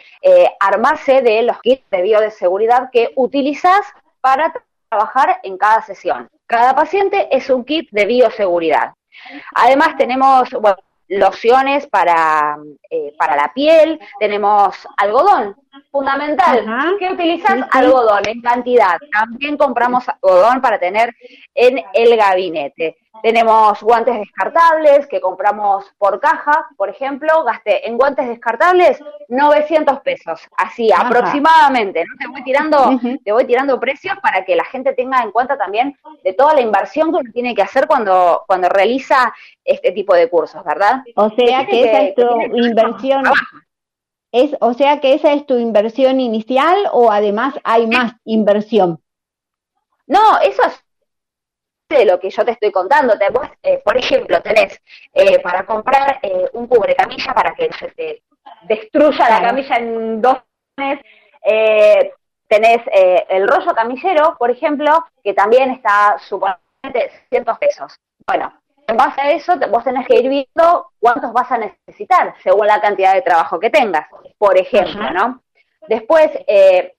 armarse 0.59 1.21
de 1.21 1.43
los 1.43 1.59
kits 1.61 1.89
de 1.89 2.01
bioseguridad 2.01 2.89
que 2.91 3.11
utilizas 3.15 3.81
para 4.21 4.53
trabajar 4.89 5.39
en 5.43 5.57
cada 5.57 5.81
sesión. 5.81 6.29
Cada 6.47 6.75
paciente 6.75 7.27
es 7.31 7.49
un 7.49 7.65
kit 7.65 7.89
de 7.91 8.05
bioseguridad. 8.05 8.93
Además 9.55 9.97
tenemos, 9.97 10.49
bueno, 10.51 10.77
lociones 11.07 11.87
para, 11.87 12.57
eh, 12.89 13.13
para 13.17 13.35
la 13.35 13.53
piel, 13.53 13.99
tenemos 14.19 14.75
algodón, 14.97 15.55
fundamental. 15.91 16.65
¿Qué 16.99 17.11
utilizas? 17.11 17.67
Algodón 17.71 18.27
en 18.27 18.41
cantidad. 18.41 18.97
También 19.11 19.57
compramos 19.57 20.07
algodón 20.07 20.61
para 20.61 20.79
tener 20.79 21.13
en 21.53 21.83
el 21.93 22.17
gabinete. 22.17 22.97
Tenemos 23.23 23.81
guantes 23.81 24.19
descartables 24.19 25.07
que 25.07 25.21
compramos 25.21 25.85
por 25.97 26.19
caja, 26.19 26.67
por 26.77 26.89
ejemplo, 26.89 27.43
gasté 27.43 27.87
en 27.87 27.97
guantes 27.97 28.27
descartables 28.27 28.99
900 29.29 30.01
pesos, 30.01 30.41
así 30.57 30.91
aproximadamente, 30.91 32.03
¿no? 32.05 32.17
Te 32.17 32.27
voy 32.27 32.43
tirando, 32.43 32.99
te 33.23 33.31
voy 33.31 33.45
tirando 33.45 33.79
precios 33.79 34.17
para 34.21 34.43
que 34.43 34.55
la 34.55 34.65
gente 34.65 34.93
tenga 34.93 35.23
en 35.23 35.31
cuenta 35.31 35.57
también 35.57 35.97
de 36.23 36.33
toda 36.33 36.53
la 36.53 36.61
inversión 36.61 37.11
que 37.11 37.19
uno 37.19 37.31
tiene 37.31 37.55
que 37.55 37.61
hacer 37.61 37.87
cuando, 37.87 38.43
cuando 38.47 38.69
realiza 38.69 39.33
este 39.63 39.91
tipo 39.91 40.13
de 40.13 40.29
cursos, 40.29 40.63
¿verdad? 40.63 41.01
O 41.15 41.29
sea 41.29 41.65
que, 41.65 41.83
esa 41.83 42.01
es 42.01 42.15
tu 42.15 42.41
inversión. 42.57 43.23
Es, 44.35 44.53
o 44.59 44.73
sea 44.73 44.99
que 44.99 45.13
esa 45.13 45.31
es 45.31 45.45
tu 45.45 45.57
inversión 45.57 46.19
inicial 46.19 46.89
o 46.91 47.09
además 47.09 47.53
hay 47.63 47.87
más 47.87 48.15
inversión. 48.25 49.01
No, 50.07 50.39
eso 50.39 50.61
es 50.67 50.83
de 51.87 52.03
lo 52.03 52.19
que 52.19 52.29
yo 52.29 52.43
te 52.43 52.51
estoy 52.51 52.69
contando. 52.69 53.17
Te, 53.17 53.27
eh, 53.63 53.81
por 53.85 53.95
ejemplo, 53.95 54.41
tenés 54.41 54.81
eh, 55.13 55.39
para 55.39 55.65
comprar 55.65 56.19
eh, 56.21 56.49
un 56.51 56.67
cubre 56.67 56.97
camilla 56.97 57.33
para 57.33 57.55
que 57.55 57.71
se 57.79 57.87
te 57.91 58.23
destruya 58.63 59.29
la 59.29 59.41
camilla 59.41 59.77
en 59.77 60.21
dos 60.21 60.39
meses. 60.75 61.05
tenés 62.49 62.81
el 63.29 63.47
rollo 63.47 63.73
camillero, 63.73 64.35
por 64.37 64.51
ejemplo, 64.51 65.05
que 65.23 65.33
también 65.33 65.71
está 65.71 66.17
supuestamente 66.19 67.09
100 67.29 67.45
pesos. 67.57 67.97
Bueno, 68.27 68.51
en 68.87 68.97
base 68.97 69.21
a 69.21 69.31
eso 69.31 69.53
vos 69.71 69.83
tenés 69.83 70.07
que 70.07 70.19
ir 70.19 70.29
viendo 70.29 70.91
cuántos 70.99 71.33
vas 71.33 71.51
a 71.51 71.57
necesitar 71.57 72.35
según 72.43 72.67
la 72.67 72.81
cantidad 72.81 73.13
de 73.13 73.21
trabajo 73.21 73.59
que 73.59 73.69
tengas, 73.69 74.07
por 74.37 74.57
ejemplo, 74.57 75.11
¿no? 75.11 75.41
Después, 75.87 76.31
eh, 76.47 76.95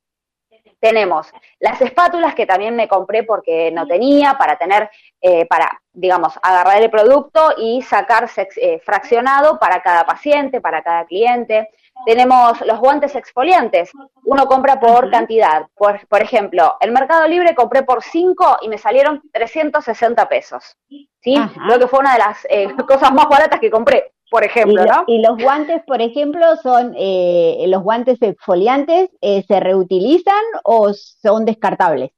tenemos 0.81 1.33
las 1.59 1.81
espátulas 1.81 2.35
que 2.35 2.47
también 2.47 2.77
me 2.77 2.89
compré 2.89 3.23
porque 3.23 3.71
no 3.73 3.87
tenía 3.87 4.35
para 4.35 4.57
tener, 4.57 4.91
eh, 5.21 5.47
para, 5.47 5.81
digamos, 5.93 6.39
agarrar 6.43 6.83
el 6.83 6.91
producto 6.91 7.55
y 7.57 7.83
sacar 7.83 8.29
eh, 8.37 8.79
fraccionado 8.85 9.59
para 9.59 9.83
cada 9.83 10.05
paciente, 10.05 10.61
para 10.61 10.83
cada 10.83 11.05
cliente. 11.07 11.71
Tenemos 12.05 12.61
los 12.63 12.79
guantes 12.79 13.15
exfoliantes. 13.15 13.91
Uno 14.25 14.47
compra 14.47 14.79
por 14.79 15.11
cantidad. 15.11 15.67
Por, 15.75 16.07
por 16.09 16.23
ejemplo, 16.23 16.77
el 16.81 16.93
Mercado 16.93 17.27
Libre 17.27 17.55
compré 17.55 17.83
por 17.83 18.03
5 18.03 18.59
y 18.63 18.69
me 18.69 18.79
salieron 18.79 19.23
360 19.33 20.29
pesos. 20.29 20.77
¿Sí? 20.89 21.37
Creo 21.67 21.79
que 21.79 21.89
fue 21.89 22.01
una 22.01 22.13
de 22.13 22.19
las 22.19 22.47
eh, 22.51 22.69
cosas 22.89 23.13
más 23.13 23.29
baratas 23.29 23.59
que 23.61 23.71
compré 23.71 24.13
por 24.31 24.45
ejemplo, 24.45 24.83
y, 24.83 24.87
¿no? 24.87 25.05
Y 25.07 25.23
los 25.23 25.39
guantes, 25.39 25.83
por 25.85 26.03
ejemplo, 26.03 26.57
son 26.57 26.95
eh, 26.99 27.65
los 27.69 27.83
guantes 27.83 28.21
exfoliantes, 28.21 29.11
eh, 29.21 29.45
¿se 29.47 29.61
reutilizan 29.61 30.43
o 30.65 30.93
son 30.93 31.45
descartables? 31.45 32.11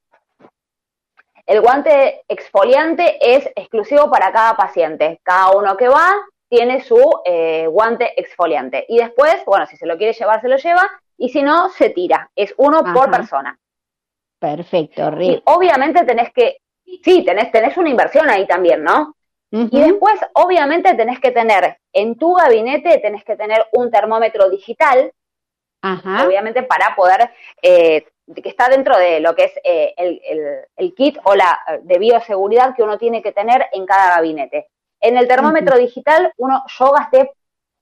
El 1.45 1.61
guante 1.61 2.23
exfoliante 2.27 3.17
es 3.21 3.47
exclusivo 3.55 4.11
para 4.11 4.31
cada 4.31 4.55
paciente. 4.55 5.19
Cada 5.23 5.51
uno 5.51 5.77
que 5.77 5.87
va 5.87 6.13
tiene 6.49 6.81
su 6.81 6.99
eh, 7.25 7.67
guante 7.67 8.19
exfoliante. 8.19 8.85
Y 8.89 8.97
después, 8.97 9.43
bueno, 9.45 9.65
si 9.67 9.77
se 9.77 9.85
lo 9.85 9.97
quiere 9.97 10.13
llevar, 10.13 10.41
se 10.41 10.49
lo 10.49 10.57
lleva. 10.57 10.89
Y 11.17 11.29
si 11.29 11.43
no, 11.43 11.69
se 11.69 11.89
tira. 11.89 12.29
Es 12.35 12.53
uno 12.57 12.81
por 12.93 13.11
persona. 13.11 13.57
Perfecto. 14.39 15.11
Y 15.19 15.41
obviamente 15.45 16.05
tenés 16.05 16.31
que, 16.33 16.57
sí, 17.03 17.23
tenés, 17.23 17.51
tenés 17.51 17.77
una 17.77 17.89
inversión 17.89 18.29
ahí 18.29 18.47
también, 18.47 18.83
¿no? 18.83 19.15
Y 19.51 19.81
después, 19.81 20.19
obviamente, 20.33 20.93
tenés 20.93 21.19
que 21.19 21.31
tener 21.31 21.77
en 21.91 22.15
tu 22.17 22.33
gabinete, 22.35 22.99
tenés 22.99 23.23
que 23.23 23.35
tener 23.35 23.65
un 23.73 23.89
termómetro 23.89 24.47
digital, 24.47 25.11
obviamente 25.81 26.61
para 26.63 26.95
poder, 26.95 27.31
eh, 27.61 28.05
que 28.43 28.49
está 28.49 28.69
dentro 28.69 28.95
de 28.97 29.19
lo 29.21 29.33
que 29.35 29.45
es 29.45 29.53
eh, 29.63 29.93
el, 30.77 30.93
kit 30.93 31.17
o 31.23 31.35
la 31.35 31.59
de 31.81 31.97
bioseguridad 31.97 32.75
que 32.75 32.83
uno 32.83 32.99
tiene 32.99 33.23
que 33.23 33.31
tener 33.31 33.65
en 33.71 33.87
cada 33.87 34.15
gabinete. 34.15 34.67
En 35.01 35.17
el 35.17 35.27
termómetro 35.27 35.77
digital, 35.77 36.33
uno, 36.37 36.63
yo 36.67 36.91
gasté 36.91 37.31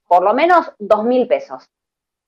por 0.07 0.23
lo 0.23 0.33
menos 0.33 0.71
dos 0.79 1.03
mil 1.03 1.27
pesos. 1.27 1.69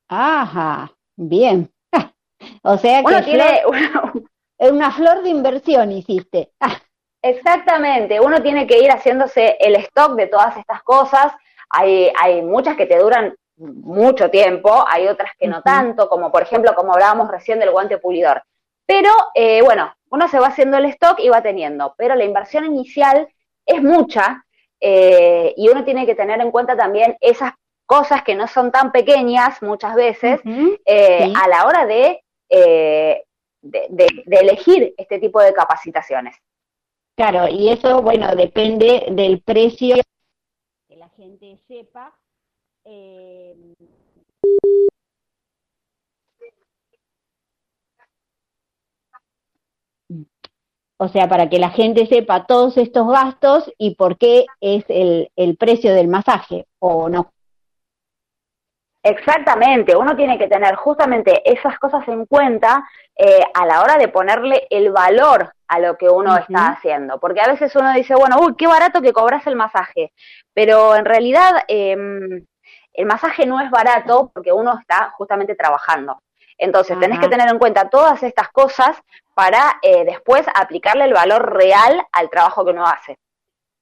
Ajá, 0.07 0.91
bien. 1.15 1.71
o 2.63 2.77
sea 2.77 3.03
que 3.03 3.21
tiene 3.21 3.61
una 4.59 4.91
flor 4.91 5.23
de 5.23 5.29
inversión 5.29 5.91
hiciste. 5.91 6.51
Exactamente, 7.21 8.19
uno 8.19 8.41
tiene 8.41 8.65
que 8.65 8.79
ir 8.79 8.89
haciéndose 8.91 9.57
el 9.59 9.75
stock 9.75 10.15
de 10.15 10.27
todas 10.27 10.55
estas 10.57 10.81
cosas. 10.83 11.33
Hay, 11.69 12.11
hay 12.19 12.41
muchas 12.41 12.77
que 12.77 12.85
te 12.85 12.97
duran 12.97 13.35
mucho 13.57 14.29
tiempo, 14.29 14.85
hay 14.87 15.07
otras 15.07 15.33
que 15.37 15.47
no 15.47 15.61
tanto, 15.61 16.07
como 16.07 16.31
por 16.31 16.43
ejemplo, 16.43 16.73
como 16.75 16.93
hablábamos 16.93 17.29
recién 17.29 17.59
del 17.59 17.71
guante 17.71 17.97
pulidor. 17.97 18.41
Pero 18.85 19.09
eh, 19.35 19.61
bueno, 19.61 19.93
uno 20.09 20.27
se 20.29 20.39
va 20.39 20.47
haciendo 20.47 20.77
el 20.77 20.85
stock 20.85 21.19
y 21.19 21.29
va 21.29 21.43
teniendo, 21.43 21.93
pero 21.97 22.15
la 22.15 22.23
inversión 22.23 22.65
inicial 22.65 23.27
es 23.65 23.83
mucha 23.83 24.45
eh, 24.79 25.53
y 25.57 25.69
uno 25.69 25.83
tiene 25.83 26.05
que 26.05 26.15
tener 26.15 26.39
en 26.41 26.51
cuenta 26.51 26.75
también 26.75 27.17
esas 27.21 27.53
cosas 27.85 28.23
que 28.23 28.35
no 28.35 28.47
son 28.47 28.71
tan 28.71 28.91
pequeñas 28.91 29.61
muchas 29.61 29.95
veces 29.95 30.41
eh, 30.85 31.33
a 31.35 31.47
la 31.47 31.65
hora 31.65 31.85
de, 31.85 32.23
de, 32.49 33.25
elegir 34.27 34.93
este 34.97 35.19
tipo 35.19 35.41
de 35.41 35.53
capacitaciones. 35.53 36.35
Claro, 37.15 37.47
y 37.49 37.69
eso, 37.69 38.01
bueno, 38.01 38.35
depende 38.35 39.07
del 39.11 39.41
precio 39.41 39.95
que 40.87 40.95
la 40.95 41.09
gente 41.09 41.57
sepa. 41.67 42.15
O 51.01 51.07
sea, 51.07 51.29
para 51.29 51.49
que 51.49 51.59
la 51.59 51.69
gente 51.69 52.05
sepa 52.07 52.45
todos 52.45 52.77
estos 52.77 53.07
gastos 53.07 53.71
y 53.77 53.95
por 53.95 54.17
qué 54.17 54.45
es 54.59 54.83
el, 54.89 55.31
el 55.37 55.55
precio 55.55 55.93
del 55.93 56.09
masaje 56.09 56.65
o 56.79 57.07
no. 57.07 57.31
Exactamente, 59.01 59.95
uno 59.95 60.13
tiene 60.17 60.37
que 60.37 60.49
tener 60.49 60.75
justamente 60.75 61.41
esas 61.49 61.79
cosas 61.79 62.05
en 62.09 62.25
cuenta 62.25 62.83
eh, 63.15 63.45
a 63.53 63.65
la 63.65 63.81
hora 63.81 63.95
de 63.97 64.09
ponerle 64.09 64.67
el 64.69 64.91
valor 64.91 65.53
a 65.69 65.79
lo 65.79 65.97
que 65.97 66.09
uno 66.09 66.35
está 66.35 66.67
haciendo, 66.67 67.17
porque 67.17 67.39
a 67.39 67.47
veces 67.47 67.73
uno 67.77 67.93
dice, 67.93 68.15
bueno, 68.15 68.35
uy, 68.41 68.55
qué 68.57 68.67
barato 68.67 69.01
que 69.01 69.13
cobras 69.13 69.47
el 69.47 69.55
masaje, 69.55 70.11
pero 70.53 70.97
en 70.97 71.05
realidad 71.05 71.63
eh, 71.69 71.95
el 72.93 73.05
masaje 73.05 73.45
no 73.45 73.61
es 73.61 73.71
barato 73.71 74.31
porque 74.33 74.51
uno 74.51 74.77
está 74.77 75.13
justamente 75.17 75.55
trabajando. 75.55 76.21
Entonces, 76.59 76.99
tenés 76.99 77.19
que 77.19 77.29
tener 77.29 77.47
en 77.49 77.57
cuenta 77.57 77.89
todas 77.89 78.21
estas 78.21 78.49
cosas 78.49 78.97
para 79.33 79.79
eh, 79.81 80.03
después 80.03 80.45
aplicarle 80.53 81.05
el 81.05 81.13
valor 81.13 81.53
real 81.53 82.05
al 82.11 82.29
trabajo 82.29 82.65
que 82.65 82.71
uno 82.71 82.85
hace. 82.85 83.17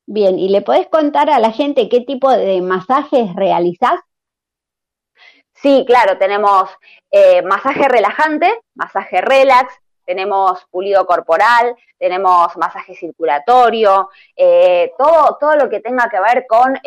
Bien, 0.06 0.38
¿y 0.38 0.50
le 0.50 0.62
podés 0.62 0.88
contar 0.88 1.32
a 1.32 1.40
la 1.40 1.52
gente 1.52 1.90
qué 1.90 2.02
tipo 2.02 2.32
de 2.32 2.62
masajes 2.62 3.34
realizás? 3.36 4.00
Sí, 5.56 5.84
claro, 5.88 6.20
tenemos 6.20 6.70
eh, 7.10 7.42
masaje 7.42 7.88
relajante, 7.88 8.62
masaje 8.76 9.22
relax, 9.22 9.74
tenemos 10.06 10.64
pulido 10.70 11.08
corporal, 11.08 11.76
tenemos 11.98 12.56
masaje 12.56 12.94
circulatorio, 12.94 14.10
eh, 14.36 14.94
todo, 15.00 15.38
todo 15.40 15.56
lo 15.56 15.68
que 15.68 15.80
tenga 15.80 16.08
que 16.10 16.20
ver 16.22 16.46
con 16.48 16.78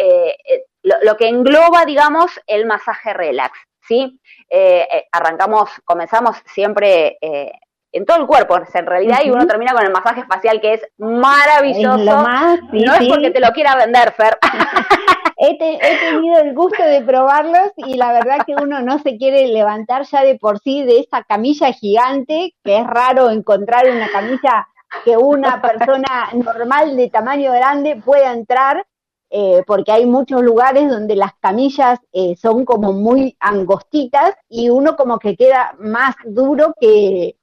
lo, 0.82 1.16
que 1.16 1.28
engloba, 1.28 1.84
digamos, 1.84 2.40
el 2.46 2.64
masaje 2.64 3.12
relax. 3.12 3.58
¿Sí? 3.90 4.20
Eh, 4.48 4.86
eh, 4.92 5.08
arrancamos, 5.10 5.68
comenzamos 5.84 6.36
siempre 6.54 7.18
eh, 7.20 7.50
en 7.90 8.06
todo 8.06 8.18
el 8.18 8.26
cuerpo, 8.28 8.56
en 8.56 8.86
realidad, 8.86 9.18
y 9.24 9.30
uno 9.30 9.48
termina 9.48 9.72
con 9.72 9.84
el 9.84 9.90
masaje 9.90 10.22
facial 10.26 10.60
que 10.60 10.74
es 10.74 10.82
maravilloso. 10.96 11.98
no 11.98 12.94
es 12.94 13.08
porque 13.08 13.32
te 13.32 13.40
lo 13.40 13.50
quiera 13.50 13.74
vender, 13.74 14.12
Fer. 14.12 14.38
he, 15.38 15.58
tenido 15.58 16.38
el 16.38 16.54
gusto 16.54 16.84
de 16.84 17.02
probarlos 17.02 17.72
y 17.78 17.96
la 17.96 18.12
verdad 18.12 18.46
que 18.46 18.54
uno 18.54 18.80
no 18.80 19.00
se 19.00 19.18
quiere 19.18 19.48
levantar 19.48 20.04
ya 20.04 20.22
de 20.22 20.38
por 20.38 20.60
sí 20.60 20.84
de 20.84 21.00
esa 21.00 21.24
camilla 21.24 21.72
gigante, 21.72 22.54
que 22.62 22.78
es 22.78 22.86
raro 22.86 23.30
encontrar 23.30 23.90
una 23.90 24.08
camilla 24.08 24.68
que 25.04 25.16
una 25.16 25.60
persona 25.60 26.30
normal 26.32 26.96
de 26.96 27.10
tamaño 27.10 27.50
grande 27.52 27.96
pueda 27.96 28.32
entrar 28.32 28.86
eh, 29.32 29.62
porque 29.64 29.92
hay 29.92 30.06
muchos 30.06 30.42
lugares 30.42 30.90
donde 30.90 31.14
las 31.14 31.34
camillas 31.34 32.00
eh, 32.12 32.34
son 32.36 32.64
como 32.64 32.92
muy 32.92 33.36
angostitas 33.38 34.34
y 34.48 34.70
uno 34.70 34.96
como 34.96 35.20
que 35.20 35.36
queda 35.36 35.76
más 35.78 36.16
duro 36.24 36.74
que, 36.80 37.36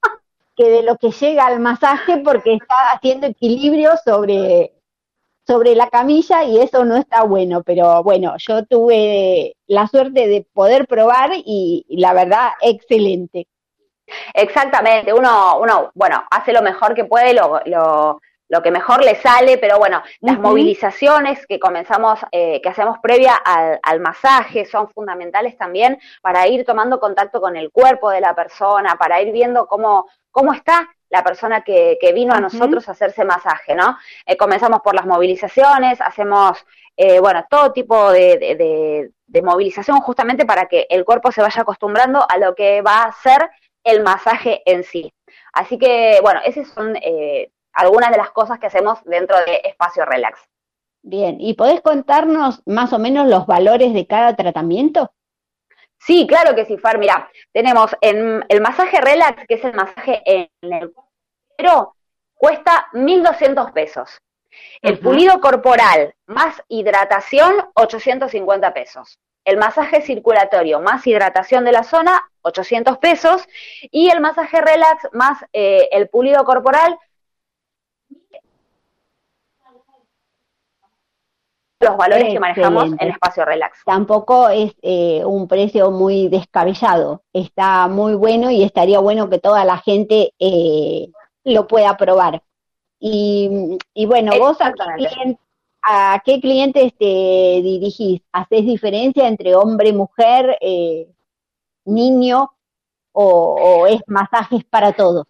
que 0.57 0.69
de 0.69 0.83
lo 0.83 0.97
que 0.97 1.11
llega 1.11 1.45
al 1.45 1.61
masaje 1.61 2.17
porque 2.25 2.55
está 2.55 2.91
haciendo 2.91 3.27
equilibrio 3.27 3.91
sobre, 4.03 4.73
sobre 5.45 5.75
la 5.75 5.89
camilla 5.89 6.43
y 6.43 6.59
eso 6.59 6.83
no 6.83 6.97
está 6.97 7.23
bueno, 7.23 7.63
pero 7.63 8.03
bueno, 8.03 8.35
yo 8.37 8.65
tuve 8.65 9.55
la 9.67 9.87
suerte 9.87 10.27
de 10.27 10.45
poder 10.53 10.87
probar 10.87 11.31
y, 11.35 11.85
la 11.87 12.11
verdad, 12.11 12.49
excelente. 12.59 13.47
Exactamente, 14.33 15.13
uno, 15.13 15.59
uno, 15.59 15.91
bueno, 15.93 16.21
hace 16.31 16.51
lo 16.51 16.61
mejor 16.61 16.95
que 16.95 17.05
puede, 17.05 17.33
lo, 17.33 17.61
lo, 17.65 18.19
lo 18.49 18.61
que 18.61 18.71
mejor 18.71 19.03
le 19.03 19.15
sale, 19.15 19.57
pero 19.57 19.77
bueno, 19.77 20.01
las 20.21 20.39
movilizaciones 20.39 21.45
que 21.47 21.59
comenzamos, 21.59 22.19
eh, 22.31 22.61
que 22.61 22.69
hacemos 22.69 22.97
previa 22.99 23.35
al, 23.35 23.99
masaje 23.99 24.65
son 24.65 24.89
fundamentales 24.89 25.57
también 25.57 25.99
para 26.21 26.47
ir 26.47 26.65
tomando 26.65 26.99
contacto 26.99 27.41
con 27.41 27.57
el 27.57 27.71
cuerpo 27.71 28.09
de 28.09 28.21
la 28.21 28.35
persona, 28.35 28.95
para 28.95 29.21
ir 29.21 29.33
viendo 29.33 29.67
cómo, 29.67 30.07
cómo 30.31 30.53
está 30.53 30.87
la 31.09 31.23
persona 31.23 31.61
que, 31.61 31.97
que 31.99 32.13
vino 32.13 32.33
a 32.33 32.39
nosotros 32.39 32.87
a 32.87 32.91
hacerse 32.91 33.25
masaje, 33.25 33.75
¿no? 33.75 33.97
Eh, 34.25 34.37
comenzamos 34.37 34.81
por 34.81 34.93
las 34.93 35.05
movilizaciones, 35.05 35.99
hacemos, 36.01 36.65
eh, 36.95 37.19
bueno, 37.19 37.45
todo 37.49 37.71
tipo 37.71 38.11
de, 38.11 38.37
de, 39.27 39.41
movilización 39.41 39.99
justamente 40.01 40.45
para 40.45 40.65
que 40.65 40.87
el 40.89 41.05
cuerpo 41.05 41.31
se 41.31 41.41
vaya 41.41 41.61
acostumbrando 41.61 42.25
a 42.27 42.37
lo 42.37 42.55
que 42.55 42.81
va 42.81 43.03
a 43.03 43.11
ser 43.13 43.49
el 43.83 44.03
masaje 44.03 44.61
en 44.65 44.83
sí. 44.83 45.13
Así 45.53 45.77
que, 45.77 46.19
bueno, 46.21 46.41
esos 46.43 46.67
son 46.67 46.95
eh, 46.97 47.51
algunas 47.77 48.11
de 48.11 48.17
las 48.17 48.31
cosas 48.31 48.59
que 48.59 48.67
hacemos 48.67 49.03
dentro 49.05 49.37
de 49.37 49.61
Espacio 49.63 50.03
Relax. 50.05 50.39
Bien, 51.01 51.37
¿y 51.39 51.53
podés 51.53 51.81
contarnos 51.81 52.61
más 52.65 52.91
o 52.91 52.99
menos 52.99 53.27
los 53.27 53.45
valores 53.45 53.93
de 53.93 54.07
cada 54.07 54.35
tratamiento? 54.35 55.13
Sí, 55.99 56.27
claro 56.27 56.55
que 56.55 56.65
sí, 56.65 56.77
Far. 56.77 56.97
Mira, 56.97 57.29
tenemos 57.53 57.95
en 58.01 58.43
el 58.49 58.61
masaje 58.61 58.99
relax, 59.01 59.45
que 59.47 59.55
es 59.55 59.63
el 59.63 59.73
masaje 59.73 60.21
en 60.25 60.49
el 60.61 60.93
cuero, 61.55 61.95
cuesta 62.35 62.87
1.200 62.93 63.71
pesos. 63.73 64.19
El 64.81 64.99
pulido 64.99 65.39
corporal 65.39 66.15
más 66.25 66.61
hidratación, 66.67 67.53
850 67.75 68.73
pesos. 68.73 69.19
El 69.45 69.57
masaje 69.57 70.01
circulatorio 70.01 70.81
más 70.81 71.05
hidratación 71.07 71.63
de 71.63 71.71
la 71.71 71.83
zona, 71.83 72.29
800 72.41 72.97
pesos. 72.97 73.47
Y 73.91 74.09
el 74.09 74.19
masaje 74.19 74.61
relax 74.61 75.07
más 75.13 75.43
eh, 75.53 75.89
el 75.91 76.09
pulido 76.09 76.43
corporal, 76.43 76.97
los 81.79 81.97
valores 81.97 82.33
que 82.33 82.39
manejamos 82.39 82.91
en 82.99 83.09
espacio 83.09 83.45
relax. 83.45 83.79
Tampoco 83.85 84.49
es 84.49 84.73
eh, 84.81 85.23
un 85.25 85.47
precio 85.47 85.91
muy 85.91 86.27
descabellado, 86.27 87.23
está 87.33 87.87
muy 87.87 88.15
bueno 88.15 88.49
y 88.49 88.63
estaría 88.63 88.99
bueno 88.99 89.29
que 89.29 89.39
toda 89.39 89.63
la 89.63 89.77
gente 89.77 90.33
eh, 90.39 91.09
lo 91.43 91.67
pueda 91.67 91.95
probar. 91.97 92.41
Y, 92.99 93.77
bueno, 94.07 94.31
vos 94.39 94.57
a 94.59 96.19
qué, 96.25 96.41
clientes 96.41 96.93
te 96.97 97.05
dirigís? 97.05 98.21
¿Haces 98.31 98.65
diferencia 98.65 99.27
entre 99.27 99.55
hombre, 99.55 99.93
mujer, 99.93 100.57
eh, 100.59 101.07
niño 101.85 102.51
o, 103.11 103.85
es 103.87 104.01
masajes 104.07 104.65
para 104.65 104.93
todos? 104.93 105.27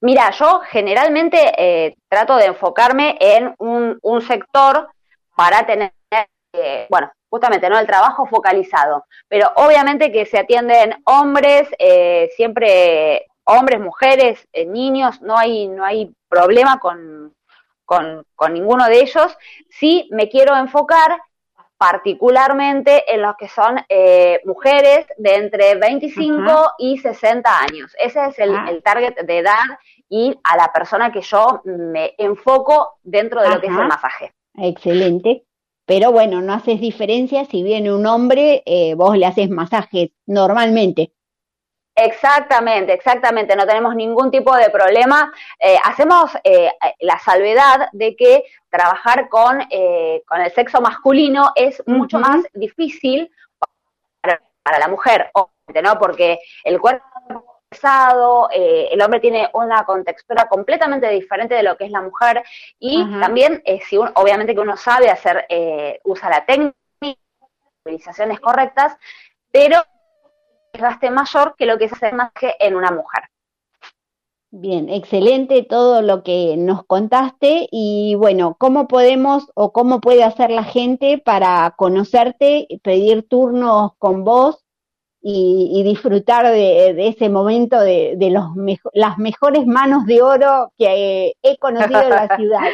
Mira, 0.00 0.30
yo 0.30 0.60
generalmente 0.70 1.96
trato 2.08 2.36
de 2.36 2.46
enfocarme 2.46 3.16
en 3.20 3.54
un, 3.58 3.98
un 4.02 4.22
sector 4.22 4.88
para 5.42 5.66
tener, 5.66 5.92
eh, 6.52 6.86
bueno, 6.88 7.10
justamente, 7.28 7.68
¿no? 7.68 7.76
El 7.76 7.86
trabajo 7.88 8.26
focalizado. 8.26 9.06
Pero 9.26 9.50
obviamente 9.56 10.12
que 10.12 10.24
se 10.24 10.38
atienden 10.38 11.02
hombres, 11.04 11.68
eh, 11.80 12.30
siempre 12.36 13.26
hombres, 13.42 13.80
mujeres, 13.80 14.46
eh, 14.52 14.64
niños, 14.64 15.20
no 15.20 15.36
hay, 15.36 15.66
no 15.66 15.84
hay 15.84 16.14
problema 16.28 16.78
con, 16.78 17.34
con, 17.84 18.24
ninguno 18.52 18.86
de 18.86 19.00
ellos. 19.00 19.36
Sí 19.68 20.08
me 20.12 20.28
quiero 20.28 20.54
enfocar 20.54 21.20
particularmente 21.76 23.12
en 23.12 23.22
los 23.22 23.34
que 23.36 23.48
son 23.48 23.84
mujeres 24.44 25.06
de 25.16 25.34
entre 25.34 25.74
25 25.74 26.74
y 26.78 26.98
60 26.98 27.58
años. 27.58 27.96
Ese 27.98 28.26
es 28.26 28.38
el, 28.38 28.54
ah. 28.54 28.66
el, 28.68 28.80
target 28.84 29.16
de 29.16 29.38
edad 29.38 29.64
y 30.08 30.38
a 30.44 30.56
la 30.56 30.72
persona 30.72 31.10
que 31.10 31.22
yo 31.22 31.62
me 31.64 32.14
enfoco 32.16 33.00
dentro 33.02 33.42
de 33.42 33.48
lo 33.48 33.60
que 33.60 33.66
es 33.66 33.76
el 33.76 33.88
masaje. 33.88 34.32
Excelente. 34.54 35.44
Pero 35.84 36.12
bueno, 36.12 36.40
no 36.40 36.54
haces 36.54 36.80
diferencia 36.80 37.44
si 37.44 37.62
viene 37.62 37.92
un 37.92 38.06
hombre, 38.06 38.62
eh, 38.66 38.94
vos 38.94 39.16
le 39.16 39.26
haces 39.26 39.50
masajes 39.50 40.10
normalmente. 40.26 41.12
Exactamente, 41.94 42.94
exactamente, 42.94 43.54
no 43.54 43.66
tenemos 43.66 43.94
ningún 43.94 44.30
tipo 44.30 44.56
de 44.56 44.70
problema. 44.70 45.30
Eh, 45.58 45.76
hacemos 45.84 46.30
eh, 46.44 46.70
la 47.00 47.18
salvedad 47.18 47.88
de 47.92 48.16
que 48.16 48.44
trabajar 48.70 49.28
con, 49.28 49.58
con 50.26 50.40
el 50.40 50.50
sexo 50.52 50.80
masculino 50.80 51.52
es 51.54 51.82
mucho 51.86 52.18
más 52.18 52.42
difícil 52.54 53.30
para, 54.22 54.40
para 54.62 54.78
la 54.78 54.88
mujer, 54.88 55.30
¿no? 55.82 55.98
Porque 55.98 56.38
el 56.64 56.80
cuerpo 56.80 57.04
eh, 58.52 58.88
el 58.90 59.00
hombre 59.02 59.20
tiene 59.20 59.48
una 59.54 59.84
contextura 59.84 60.48
completamente 60.48 61.08
diferente 61.08 61.54
de 61.54 61.62
lo 61.62 61.76
que 61.76 61.84
es 61.84 61.90
la 61.90 62.02
mujer 62.02 62.42
y 62.78 63.04
también, 63.20 63.62
eh, 63.64 63.80
si 63.80 63.96
obviamente 63.96 64.54
que 64.54 64.60
uno 64.60 64.76
sabe 64.76 65.10
hacer, 65.10 65.46
eh, 65.48 66.00
usa 66.04 66.30
la 66.30 66.44
técnica, 66.44 66.76
movilizaciones 67.84 68.40
correctas, 68.40 68.96
pero 69.50 69.82
desgaste 70.72 71.10
mayor 71.10 71.54
que 71.56 71.66
lo 71.66 71.78
que 71.78 71.86
es 71.86 71.92
hacer 71.92 72.14
masaje 72.14 72.54
en 72.58 72.76
una 72.76 72.90
mujer. 72.90 73.24
Bien, 74.54 74.90
excelente 74.90 75.62
todo 75.62 76.02
lo 76.02 76.22
que 76.22 76.56
nos 76.58 76.84
contaste 76.84 77.68
y 77.70 78.14
bueno, 78.16 78.56
¿cómo 78.58 78.86
podemos 78.86 79.50
o 79.54 79.72
cómo 79.72 80.00
puede 80.00 80.24
hacer 80.24 80.50
la 80.50 80.64
gente 80.64 81.16
para 81.16 81.72
conocerte, 81.76 82.68
pedir 82.82 83.26
turnos 83.26 83.92
con 83.98 84.24
vos 84.24 84.61
y, 85.22 85.82
disfrutar 85.84 86.50
de, 86.50 87.08
ese 87.08 87.28
momento 87.28 87.80
de, 87.80 88.16
los 88.30 88.44
las 88.92 89.18
mejores 89.18 89.66
manos 89.66 90.04
de 90.06 90.22
oro 90.22 90.72
que 90.76 91.34
he 91.42 91.58
conocido 91.58 92.02
en 92.02 92.10
la 92.10 92.28
ciudad? 92.36 92.68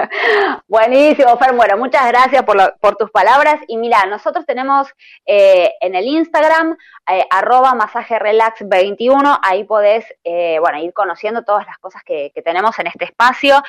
Buenísimo, 0.68 1.36
Fer. 1.38 1.54
Bueno, 1.54 1.76
muchas 1.76 2.06
gracias 2.08 2.42
por, 2.44 2.96
tus 2.96 3.10
palabras. 3.10 3.60
Y 3.66 3.76
mira, 3.76 4.06
nosotros 4.06 4.46
tenemos 4.46 4.88
eh, 5.26 5.72
en 5.80 5.94
el 5.94 6.06
Instagram, 6.06 6.78
eh, 7.10 7.26
arroba 7.30 7.74
masaje 7.74 8.18
relax 8.18 8.66
21, 8.66 9.38
ahí 9.42 9.64
podés, 9.64 10.06
eh, 10.24 10.58
bueno, 10.60 10.78
ir 10.78 10.92
conociendo 10.92 11.44
todas 11.44 11.66
las 11.66 11.78
cosas 11.78 12.02
que, 12.04 12.32
tenemos 12.44 12.78
en 12.78 12.86
este 12.86 13.04
espacio. 13.04 13.62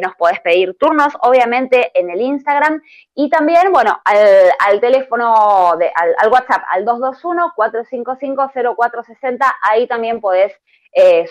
nos 0.00 0.14
podés 0.16 0.40
pedir 0.40 0.76
turnos, 0.78 1.14
obviamente, 1.22 1.90
en 1.98 2.10
el 2.10 2.20
Instagram. 2.20 2.82
Y 3.14 3.30
también, 3.30 3.72
bueno, 3.72 3.98
al, 4.04 4.80
teléfono, 4.80 5.74
de, 5.78 5.90
al, 5.94 6.14
al, 6.18 6.28
WhatsApp, 6.30 6.62
al 6.68 6.84
221-455-0460, 6.84 9.38
ahí 9.62 9.86
también 9.86 10.20
podés 10.20 10.52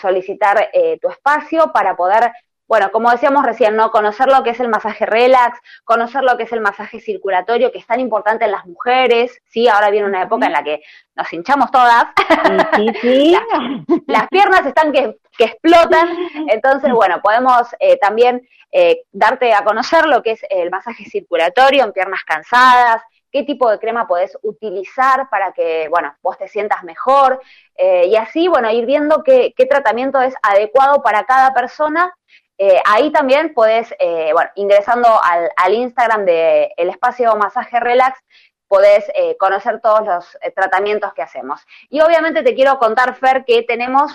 solicitar 0.02 0.72
tu 1.00 1.10
espacio 1.10 1.72
para 1.72 1.96
poder 1.96 2.34
bueno, 2.74 2.92
como 2.92 3.12
decíamos 3.12 3.46
recién, 3.46 3.76
¿no? 3.76 3.92
Conocer 3.92 4.30
lo 4.30 4.42
que 4.42 4.50
es 4.50 4.60
el 4.60 4.68
masaje 4.68 5.06
relax, 5.06 5.60
conocer 5.84 6.24
lo 6.24 6.38
que 6.38 6.44
es 6.46 6.52
el 6.54 6.60
masaje 6.60 7.00
circulatorio, 7.00 7.72
que 7.72 7.78
es 7.78 7.86
tan 7.86 8.00
importante 8.00 8.46
en 8.46 8.52
las 8.52 8.66
mujeres, 8.66 9.40
¿sí? 9.46 9.68
Ahora 9.68 9.92
viene 9.92 10.08
una 10.08 10.24
época 10.24 10.48
en 10.48 10.54
la 10.54 10.64
que 10.64 10.82
nos 11.16 11.32
hinchamos 11.32 11.70
todas. 11.70 12.06
Sí, 12.76 12.88
sí. 13.00 13.38
las, 14.08 14.28
piernas 14.30 14.66
están 14.66 14.92
que, 14.92 15.20
explotan. 15.38 16.18
Entonces, 16.48 16.92
bueno, 16.92 17.22
podemos 17.22 17.68
eh, 17.80 17.98
también 17.98 18.42
eh, 18.72 19.04
darte 19.12 19.54
a 19.54 19.64
conocer 19.64 20.08
lo 20.08 20.24
que 20.24 20.32
es 20.32 20.42
el 20.50 20.72
masaje 20.72 21.06
circulatorio 21.06 21.84
en 21.84 21.94
piernas 21.94 22.24
cansadas, 22.24 23.04
qué 23.32 23.44
tipo 23.44 23.70
de 23.70 23.78
crema 23.78 24.08
podés 24.08 24.36
utilizar 24.42 25.30
para 25.30 25.52
que, 25.52 25.90
bueno, 25.90 26.16
vos 26.24 26.40
te 26.40 26.48
sientas 26.48 26.84
mejor. 26.84 27.40
Eh, 27.76 28.08
y 28.08 28.16
así, 28.16 28.48
bueno, 28.48 28.72
ir 28.72 28.88
viendo 28.88 29.22
qué, 29.22 29.54
qué 29.56 29.68
tratamiento 29.68 30.20
es 30.24 30.34
adecuado 30.42 31.04
para 31.04 31.26
cada 31.26 31.54
persona 31.54 32.12
eh, 32.58 32.80
ahí 32.86 33.12
también 33.12 33.54
podés, 33.54 33.94
eh, 34.00 34.30
bueno, 34.34 34.50
ingresando 34.56 35.08
al, 35.22 35.74
Instagram 35.74 36.26
de 36.26 36.72
el 36.78 36.90
espacio 36.90 37.36
Masaje 37.36 37.80
Relax, 37.80 38.20
podés 38.68 39.06
eh, 39.16 39.36
conocer 39.38 39.82
todos 39.82 40.06
los 40.06 40.38
tratamientos 40.56 41.14
que 41.14 41.22
hacemos. 41.22 41.62
Y 41.90 42.02
obviamente 42.02 42.44
te 42.44 42.56
quiero 42.56 42.78
contar, 42.80 43.16
Fer, 43.16 43.44
que 43.46 43.64
tenemos 43.64 44.14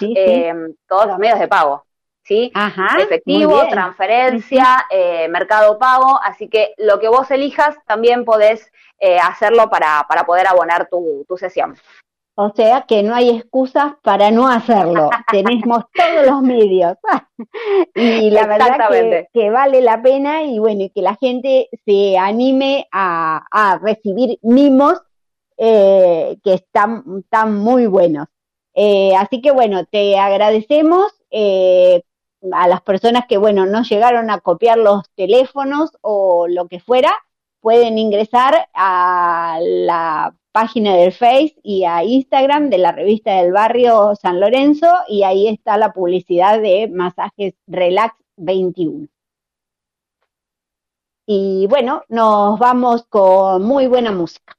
todos 0.87 1.07
los 1.07 1.19
medios 1.19 1.39
de 1.39 1.49
pago. 1.49 1.85
¿Sí? 2.23 2.53
Efectivo, 2.99 3.67
transferencia, 3.69 4.87
mercado 5.31 5.79
pago, 5.79 6.21
así 6.23 6.49
que 6.49 6.75
lo 6.77 7.01
que 7.01 7.09
vos 7.09 7.31
elijas 7.31 7.77
también 7.87 8.27
podés 8.27 8.71
hacerlo 9.23 9.71
para, 9.71 10.05
para 10.07 10.25
poder 10.25 10.47
abonar 10.47 10.89
tu, 10.91 11.25
tu 11.27 11.39
sesión. 11.39 11.75
O 12.41 12.53
sea 12.55 12.83
que 12.83 13.03
no 13.03 13.17
hay 13.17 13.31
excusas 13.31 13.95
para 14.01 14.31
no 14.31 14.47
hacerlo. 14.47 15.11
Tenemos 15.33 15.87
todos 15.93 16.25
los 16.25 16.41
medios. 16.41 16.97
y 17.97 18.31
la 18.31 18.47
verdad 18.47 18.79
que, 19.33 19.51
vale 19.51 19.83
la 19.83 20.01
pena 20.01 20.45
y 20.45 20.61
bueno, 20.61 20.85
y 20.85 20.91
que 20.91 21.03
la 21.03 21.17
gente 21.17 21.69
se 21.85 22.17
anime 22.17 22.87
a, 22.93 23.81
recibir 23.83 24.39
mimos 24.43 25.03
eh, 25.57 26.39
que 26.45 26.55
están, 26.55 27.03
están, 27.19 27.57
muy 27.57 27.89
buenos. 27.89 28.29
Eh, 28.73 29.17
así 29.17 29.41
que 29.43 29.51
bueno, 29.51 29.85
te 29.87 30.17
agradecemos 30.17 31.13
eh, 31.33 32.03
a 32.53 32.69
las 32.69 32.83
personas 32.83 33.25
que 33.29 33.37
bueno, 33.37 33.67
no 33.67 33.83
llegaron 33.83 34.31
a 34.31 34.39
copiar 34.39 34.79
los 34.79 35.11
teléfonos 35.17 35.91
o 36.03 36.47
lo 36.47 36.69
que 36.69 36.79
fuera, 36.79 37.13
pueden 37.61 37.99
ingresar 37.99 38.69
a 38.75 39.59
la 39.61 40.38
página 40.53 40.97
del 40.97 41.13
Face 41.13 41.55
y 41.63 41.85
a 41.85 42.05
Instagram 42.05 42.71
de 42.71 42.79
la 42.79 42.93
revista 42.93 43.37
del 43.37 43.53
barrio 43.53 44.15
San 44.15 44.41
Lorenzo 44.41 44.89
y 45.09 45.23
ahí 45.23 45.49
está 45.49 45.77
la 45.77 45.93
publicidad 45.93 46.61
de 46.61 46.89
Masajes 46.89 47.55
Relax 47.67 48.15
21. 48.37 49.09
Y 51.27 51.67
bueno, 51.69 52.03
nos 52.09 52.59
vamos 52.59 53.05
con 53.09 53.63
muy 53.63 53.87
buena 53.87 54.13
música. 54.13 54.59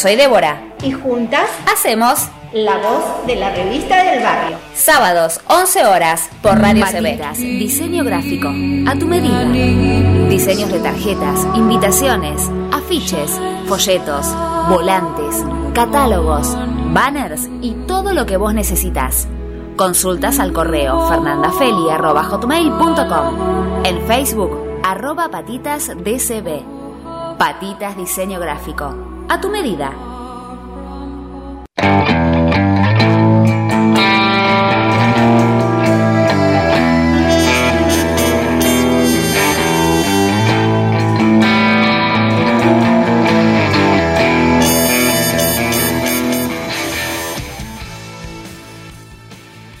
soy 0.00 0.16
Débora. 0.16 0.62
Y 0.82 0.90
juntas 0.92 1.50
hacemos 1.70 2.30
La 2.54 2.78
Voz 2.78 3.26
de 3.26 3.36
la 3.36 3.50
Revista 3.50 4.02
del 4.02 4.22
Barrio. 4.22 4.56
Sábados, 4.74 5.42
11 5.46 5.84
horas, 5.84 6.30
por 6.40 6.58
Radio 6.58 6.86
CB. 6.86 7.20
Diseño 7.36 8.02
gráfico, 8.02 8.48
a 8.48 8.98
tu 8.98 9.06
medida. 9.06 9.44
Diseños 10.30 10.72
de 10.72 10.80
tarjetas, 10.80 11.46
invitaciones, 11.54 12.50
afiches, 12.72 13.38
folletos, 13.68 14.34
volantes, 14.70 15.44
catálogos, 15.74 16.56
banners 16.94 17.50
y 17.60 17.72
todo 17.86 18.14
lo 18.14 18.24
que 18.24 18.38
vos 18.38 18.54
necesitas. 18.54 19.28
Consultas 19.76 20.38
al 20.38 20.54
correo 20.54 21.08
fernandafeli.com. 21.08 23.84
En 23.84 24.06
Facebook, 24.06 24.58
arroba 24.82 25.30
patitasdcb. 25.30 26.62
Patitas 27.36 27.98
Diseño 27.98 28.40
Gráfico. 28.40 29.09
A 29.32 29.40
tu 29.40 29.48
medida. 29.48 29.92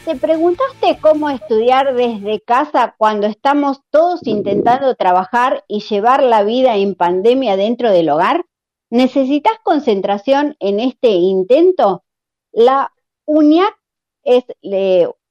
¿Te 0.04 0.14
preguntaste 0.14 0.98
cómo 1.00 1.28
estudiar 1.28 1.96
desde 1.96 2.40
casa 2.40 2.94
cuando 2.96 3.26
estamos 3.26 3.80
todos 3.90 4.24
intentando 4.28 4.94
trabajar 4.94 5.64
y 5.66 5.80
llevar 5.80 6.22
la 6.22 6.44
vida 6.44 6.76
en 6.76 6.94
pandemia 6.94 7.56
dentro 7.56 7.90
del 7.90 8.10
hogar? 8.10 8.44
¿Necesitas 8.90 9.58
concentración 9.62 10.56
en 10.60 10.80
este 10.80 11.08
intento? 11.10 12.04
La 12.52 12.92
UNIAC 13.24 13.74
es 14.24 14.44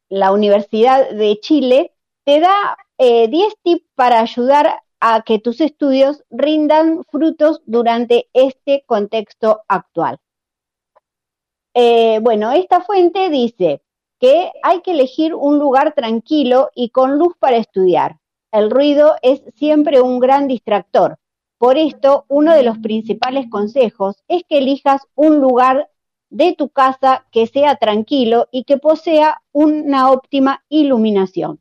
la 0.09 0.31
Universidad 0.31 1.11
de 1.11 1.39
Chile, 1.39 1.93
te 2.23 2.39
da 2.39 2.77
10 2.97 3.29
eh, 3.29 3.55
tips 3.61 3.85
para 3.95 4.21
ayudar 4.21 4.81
a 4.99 5.21
que 5.21 5.39
tus 5.39 5.61
estudios 5.61 6.23
rindan 6.29 7.03
frutos 7.05 7.61
durante 7.65 8.29
este 8.33 8.83
contexto 8.85 9.61
actual. 9.67 10.19
Eh, 11.73 12.19
bueno, 12.21 12.51
esta 12.51 12.81
fuente 12.81 13.29
dice, 13.29 13.81
que 14.19 14.51
hay 14.63 14.81
que 14.81 14.91
elegir 14.91 15.33
un 15.33 15.59
lugar 15.59 15.93
tranquilo 15.93 16.69
y 16.75 16.89
con 16.89 17.17
luz 17.17 17.33
para 17.39 17.57
estudiar. 17.57 18.19
El 18.51 18.69
ruido 18.69 19.15
es 19.21 19.41
siempre 19.55 20.01
un 20.01 20.19
gran 20.19 20.47
distractor. 20.47 21.17
Por 21.59 21.77
esto, 21.77 22.23
uno 22.29 22.55
de 22.55 22.63
los 22.63 22.77
principales 22.77 23.49
consejos 23.49 24.23
es 24.29 24.43
que 24.47 24.59
elijas 24.59 25.01
un 25.13 25.41
lugar 25.41 25.89
de 26.29 26.53
tu 26.53 26.69
casa 26.69 27.27
que 27.33 27.47
sea 27.47 27.75
tranquilo 27.75 28.47
y 28.49 28.63
que 28.63 28.77
posea 28.77 29.41
una 29.51 30.09
óptima 30.09 30.63
iluminación. 30.69 31.59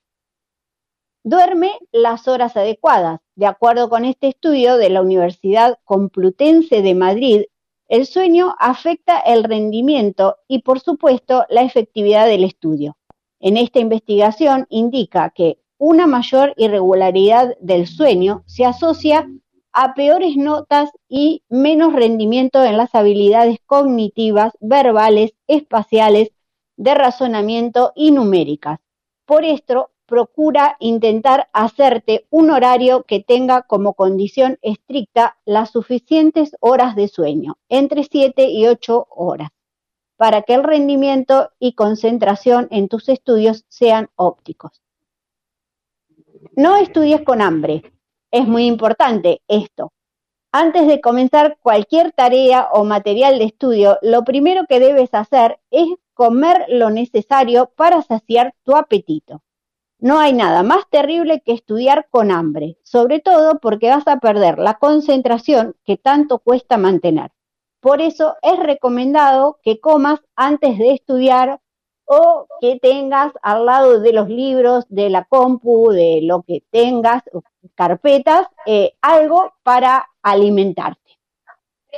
Duerme 1.24 1.72
las 1.90 2.28
horas 2.28 2.56
adecuadas. 2.56 3.18
De 3.34 3.46
acuerdo 3.46 3.90
con 3.90 4.04
este 4.04 4.28
estudio 4.28 4.76
de 4.76 4.88
la 4.88 5.02
Universidad 5.02 5.80
Complutense 5.84 6.80
de 6.80 6.94
Madrid, 6.94 7.42
el 7.88 8.06
sueño 8.06 8.54
afecta 8.60 9.18
el 9.18 9.42
rendimiento 9.42 10.36
y, 10.46 10.60
por 10.60 10.78
supuesto, 10.78 11.44
la 11.48 11.62
efectividad 11.62 12.26
del 12.26 12.44
estudio. 12.44 12.96
En 13.40 13.56
esta 13.56 13.80
investigación 13.80 14.66
indica 14.68 15.30
que 15.30 15.58
una 15.76 16.06
mayor 16.06 16.54
irregularidad 16.56 17.56
del 17.60 17.88
sueño 17.88 18.44
se 18.46 18.64
asocia 18.64 19.28
a 19.72 19.94
peores 19.94 20.36
notas 20.36 20.90
y 21.08 21.42
menos 21.48 21.92
rendimiento 21.92 22.64
en 22.64 22.76
las 22.76 22.94
habilidades 22.94 23.58
cognitivas, 23.66 24.52
verbales, 24.60 25.34
espaciales, 25.46 26.30
de 26.76 26.94
razonamiento 26.94 27.92
y 27.94 28.12
numéricas. 28.12 28.78
Por 29.26 29.44
esto, 29.44 29.90
procura 30.06 30.76
intentar 30.80 31.48
hacerte 31.52 32.26
un 32.30 32.50
horario 32.50 33.02
que 33.02 33.20
tenga 33.20 33.62
como 33.62 33.92
condición 33.92 34.58
estricta 34.62 35.36
las 35.44 35.70
suficientes 35.70 36.56
horas 36.60 36.96
de 36.96 37.08
sueño, 37.08 37.58
entre 37.68 38.04
7 38.04 38.48
y 38.48 38.66
8 38.66 39.06
horas, 39.10 39.50
para 40.16 40.42
que 40.42 40.54
el 40.54 40.64
rendimiento 40.64 41.50
y 41.58 41.74
concentración 41.74 42.68
en 42.70 42.88
tus 42.88 43.10
estudios 43.10 43.66
sean 43.68 44.08
ópticos. 44.16 44.80
No 46.56 46.76
estudies 46.76 47.20
con 47.22 47.42
hambre. 47.42 47.92
Es 48.30 48.46
muy 48.46 48.66
importante 48.66 49.42
esto. 49.48 49.92
Antes 50.52 50.86
de 50.86 51.00
comenzar 51.00 51.58
cualquier 51.60 52.12
tarea 52.12 52.68
o 52.72 52.84
material 52.84 53.38
de 53.38 53.44
estudio, 53.44 53.98
lo 54.02 54.24
primero 54.24 54.66
que 54.68 54.80
debes 54.80 55.12
hacer 55.12 55.60
es 55.70 55.88
comer 56.14 56.66
lo 56.68 56.90
necesario 56.90 57.70
para 57.76 58.02
saciar 58.02 58.54
tu 58.64 58.76
apetito. 58.76 59.42
No 60.00 60.18
hay 60.20 60.32
nada 60.32 60.62
más 60.62 60.88
terrible 60.90 61.42
que 61.44 61.52
estudiar 61.52 62.08
con 62.10 62.30
hambre, 62.30 62.78
sobre 62.82 63.20
todo 63.20 63.58
porque 63.60 63.88
vas 63.88 64.06
a 64.06 64.20
perder 64.20 64.58
la 64.58 64.74
concentración 64.74 65.74
que 65.84 65.96
tanto 65.96 66.38
cuesta 66.38 66.76
mantener. 66.76 67.30
Por 67.80 68.00
eso 68.00 68.36
es 68.42 68.58
recomendado 68.58 69.58
que 69.62 69.80
comas 69.80 70.20
antes 70.36 70.78
de 70.78 70.92
estudiar 70.92 71.60
o 72.08 72.46
que 72.60 72.78
tengas 72.80 73.32
al 73.42 73.66
lado 73.66 74.00
de 74.00 74.12
los 74.12 74.28
libros, 74.28 74.86
de 74.88 75.10
la 75.10 75.24
compu, 75.24 75.90
de 75.90 76.20
lo 76.22 76.42
que 76.42 76.62
tengas, 76.70 77.22
carpetas, 77.74 78.46
eh, 78.66 78.94
algo 79.02 79.52
para 79.62 80.08
alimentarte. 80.22 81.00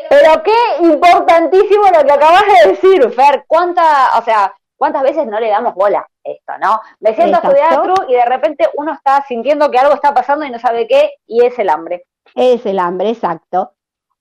Pero 0.08 0.42
qué 0.42 0.84
importantísimo 0.84 1.84
lo 1.96 2.04
que 2.04 2.12
acabas 2.12 2.42
de 2.64 2.70
decir, 2.70 3.11
Fer. 3.11 3.44
¿Cuánta, 3.46 4.18
o 4.18 4.22
sea, 4.22 4.54
cuántas 4.76 5.02
veces 5.02 5.26
no 5.26 5.38
le 5.38 5.48
damos 5.48 5.74
bola? 5.74 6.06
esto, 6.24 6.52
¿no? 6.61 6.80
Me 7.00 7.14
siento 7.14 7.38
a 7.38 7.40
estudiar 7.40 7.82
y 8.08 8.14
de 8.14 8.24
repente 8.24 8.68
uno 8.74 8.92
está 8.92 9.24
sintiendo 9.26 9.70
que 9.70 9.78
algo 9.78 9.94
está 9.94 10.14
pasando 10.14 10.44
y 10.44 10.50
no 10.50 10.58
sabe 10.58 10.86
qué, 10.86 11.12
y 11.26 11.44
es 11.44 11.58
el 11.58 11.68
hambre. 11.68 12.06
Es 12.34 12.66
el 12.66 12.78
hambre, 12.78 13.11
exacto. 13.11 13.72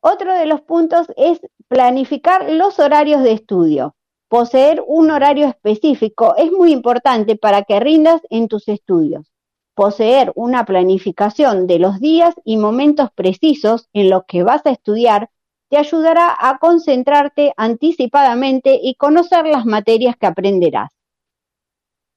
Otro 0.01 0.33
de 0.33 0.45
los 0.45 0.61
puntos 0.61 1.07
es 1.17 1.41
planificar 1.67 2.49
los 2.49 2.79
horarios 2.79 3.21
de 3.21 3.33
estudio. 3.33 3.95
Poseer 4.30 4.84
un 4.86 5.09
horario 5.09 5.47
específico 5.47 6.36
es 6.38 6.51
muy 6.51 6.71
importante 6.71 7.36
para 7.36 7.63
que 7.63 7.80
rindas 7.80 8.21
en 8.30 8.47
tus 8.47 8.67
estudios. 8.67 9.25
Poseer 9.73 10.32
una 10.36 10.65
planificación 10.65 11.65
de 11.65 11.80
los 11.80 11.99
días 11.99 12.36
y 12.43 12.57
momentos 12.57 13.09
precisos 13.15 13.89
en 13.91 14.11
los 14.11 14.25
que 14.27 14.43
vas 14.43 14.63
a 14.67 14.69
estudiar 14.69 15.32
te 15.69 15.77
ayudará 15.77 16.36
a 16.39 16.59
concentrarte 16.59 17.53
anticipadamente 17.57 18.80
y 18.80 18.93
conocer 18.93 19.47
las 19.47 19.65
materias 19.65 20.15
que 20.15 20.27
aprenderás. 20.27 20.91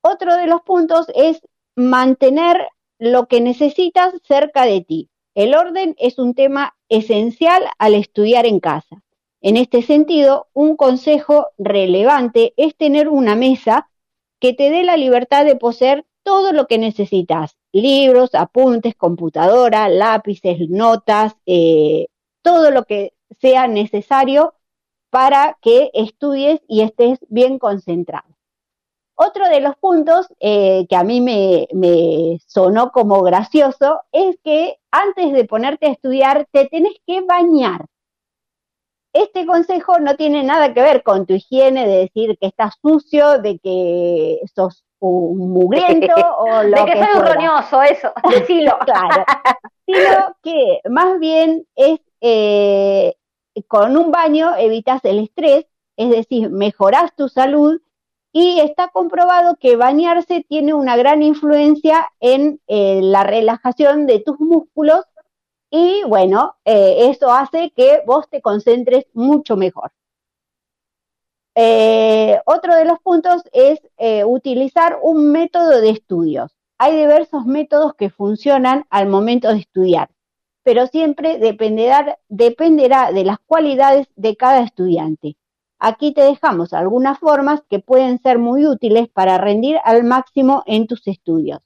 Otro 0.03 0.37
de 0.37 0.49
los 0.49 0.61
puntos 0.63 1.07
es 1.15 1.41
mantener 1.77 2.69
lo 2.99 3.27
que 3.27 3.41
necesitas 3.41 4.13
cerca 4.25 4.67
de 4.67 4.83
ti. 4.83 5.09
El 5.35 5.55
orden 5.55 5.95
es 5.99 6.19
un 6.19 6.35
tema 6.35 6.75
esencial 6.91 7.63
al 7.79 7.95
estudiar 7.95 8.45
en 8.45 8.61
casa. 8.61 9.03
En 9.43 9.57
este 9.57 9.83
sentido, 9.83 10.47
un 10.53 10.77
consejo 10.77 11.49
relevante 11.59 12.55
es 12.57 12.77
tener 12.77 13.09
una 13.09 13.35
mesa 13.35 13.91
que 14.41 14.55
te 14.55 14.71
dé 14.71 14.85
la 14.85 14.97
libertad 14.97 15.45
de 15.45 15.57
poseer 15.57 16.07
todo 16.23 16.53
lo 16.53 16.69
que 16.69 16.79
necesitas. 16.79 17.57
Libros, 17.73 18.35
apuntes, 18.35 18.95
computadora, 18.95 19.89
lápices, 19.89 20.69
notas, 20.69 21.35
eh, 21.47 22.07
todo 22.43 22.71
lo 22.71 22.85
que 22.85 23.15
sea 23.41 23.67
necesario 23.67 24.55
para 25.11 25.59
que 25.61 25.91
estudies 25.93 26.61
y 26.69 26.83
estés 26.83 27.19
bien 27.29 27.59
concentrado. 27.59 28.29
Otro 29.15 29.49
de 29.49 29.61
los 29.61 29.77
puntos 29.77 30.27
eh, 30.41 30.87
que 30.89 30.97
a 30.97 31.05
mí 31.05 31.21
me, 31.21 32.39
sonó 32.47 32.93
como 32.93 33.23
gracioso 33.23 34.03
es 34.13 34.37
que 34.43 34.79
antes 34.91 35.33
de 35.33 35.45
ponerte 35.45 35.87
a 35.87 35.91
estudiar 35.91 36.47
te 36.53 36.67
tenés 36.67 36.95
que 37.07 37.21
bañar. 37.23 37.87
Este 39.13 39.45
consejo 39.45 39.99
no 39.99 40.17
tiene 40.17 40.43
nada 40.43 40.73
que 40.73 40.81
ver 40.81 41.03
con 41.03 41.27
tu 41.27 41.35
higiene 41.35 41.87
de 41.87 41.99
decir 41.99 42.39
que 42.39 42.47
estás 42.47 42.75
sucio, 42.81 43.39
de 43.39 43.59
que 43.59 44.41
sos 44.55 44.85
un 45.01 45.51
mugriento 45.51 46.15
o 46.39 46.63
lo 46.63 46.85
de 46.85 46.93
que, 46.93 47.05
soy 47.05 47.21
un 47.21 47.27
roñoso, 47.27 47.83
eso, 47.83 48.13
decilo. 48.31 48.79
claro. 48.85 49.25
Sino 49.87 50.37
que 50.43 50.81
más 50.89 51.19
bien 51.19 51.67
es 51.75 52.01
eh, 52.21 53.15
con 53.69 53.97
un 53.97 54.11
baño 54.11 54.55
evitas 54.57 55.05
el 55.05 55.19
estrés, 55.19 55.67
es 55.97 56.11
decir, 56.11 56.51
mejoras 56.51 57.15
tu 57.15 57.29
salud 57.29 57.81
y 58.33 58.61
está 58.61 58.89
comprobado 58.89 59.57
que 59.57 59.77
bañarse 59.77 60.47
tiene 60.49 60.73
una 60.73 60.97
gran 60.97 61.23
influencia 61.23 62.09
en 62.19 62.61
eh, 62.67 63.01
la 63.03 63.25
relajación 63.25 64.07
de 64.07 64.21
tus 64.21 64.41
músculos 64.41 65.05
y 65.73 66.05
bueno, 66.05 66.57
eh, 66.67 67.11
eso 67.11 67.33
hace 67.33 67.73
que 67.75 68.03
vos 68.07 68.29
te 68.29 68.43
concentres 68.43 69.07
mucho 69.15 69.57
mejor. 69.57 69.91
Eh, 71.55 72.39
otro 72.45 72.75
de 72.77 72.85
los 72.85 72.99
puntos 73.01 73.43
es 73.53 73.81
utilizar 74.27 74.99
un 75.03 75.33
método 75.33 75.81
de 75.81 75.91
estudios. 75.91 76.53
Hay 76.79 76.97
diversos 76.97 77.47
métodos 77.47 77.95
que 77.95 78.11
funcionan 78.11 78.85
al 78.91 79.09
momento 79.09 79.49
de 79.49 79.61
estudiar. 79.61 80.11
pero 80.65 80.87
siempre 80.87 81.39
dependerá, 81.39 82.19
dependerá 82.29 83.13
de 83.13 83.25
las 83.25 83.39
cualidades 83.41 84.09
de 84.17 84.37
cada 84.37 84.63
estudiante. 84.63 85.37
Aquí 85.79 86.13
te 86.15 86.23
dejamos 86.23 86.73
algunas 86.75 87.19
formas 87.19 87.63
que 87.69 87.81
pueden 87.81 88.21
ser 88.21 88.39
muy 88.39 88.67
útiles 88.67 89.09
para 89.09 89.39
rendir 89.39 89.79
al 89.85 90.05
máximo 90.05 90.63
en 90.67 90.87
tus 90.87 91.07
estudios. 91.09 91.61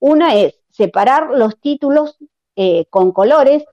Una 0.00 0.34
es 0.36 0.60
separar 0.70 1.30
los 1.30 1.58
títulos 1.60 2.18
eh, 2.60 2.86
con 2.90 3.12
colores, 3.12 3.64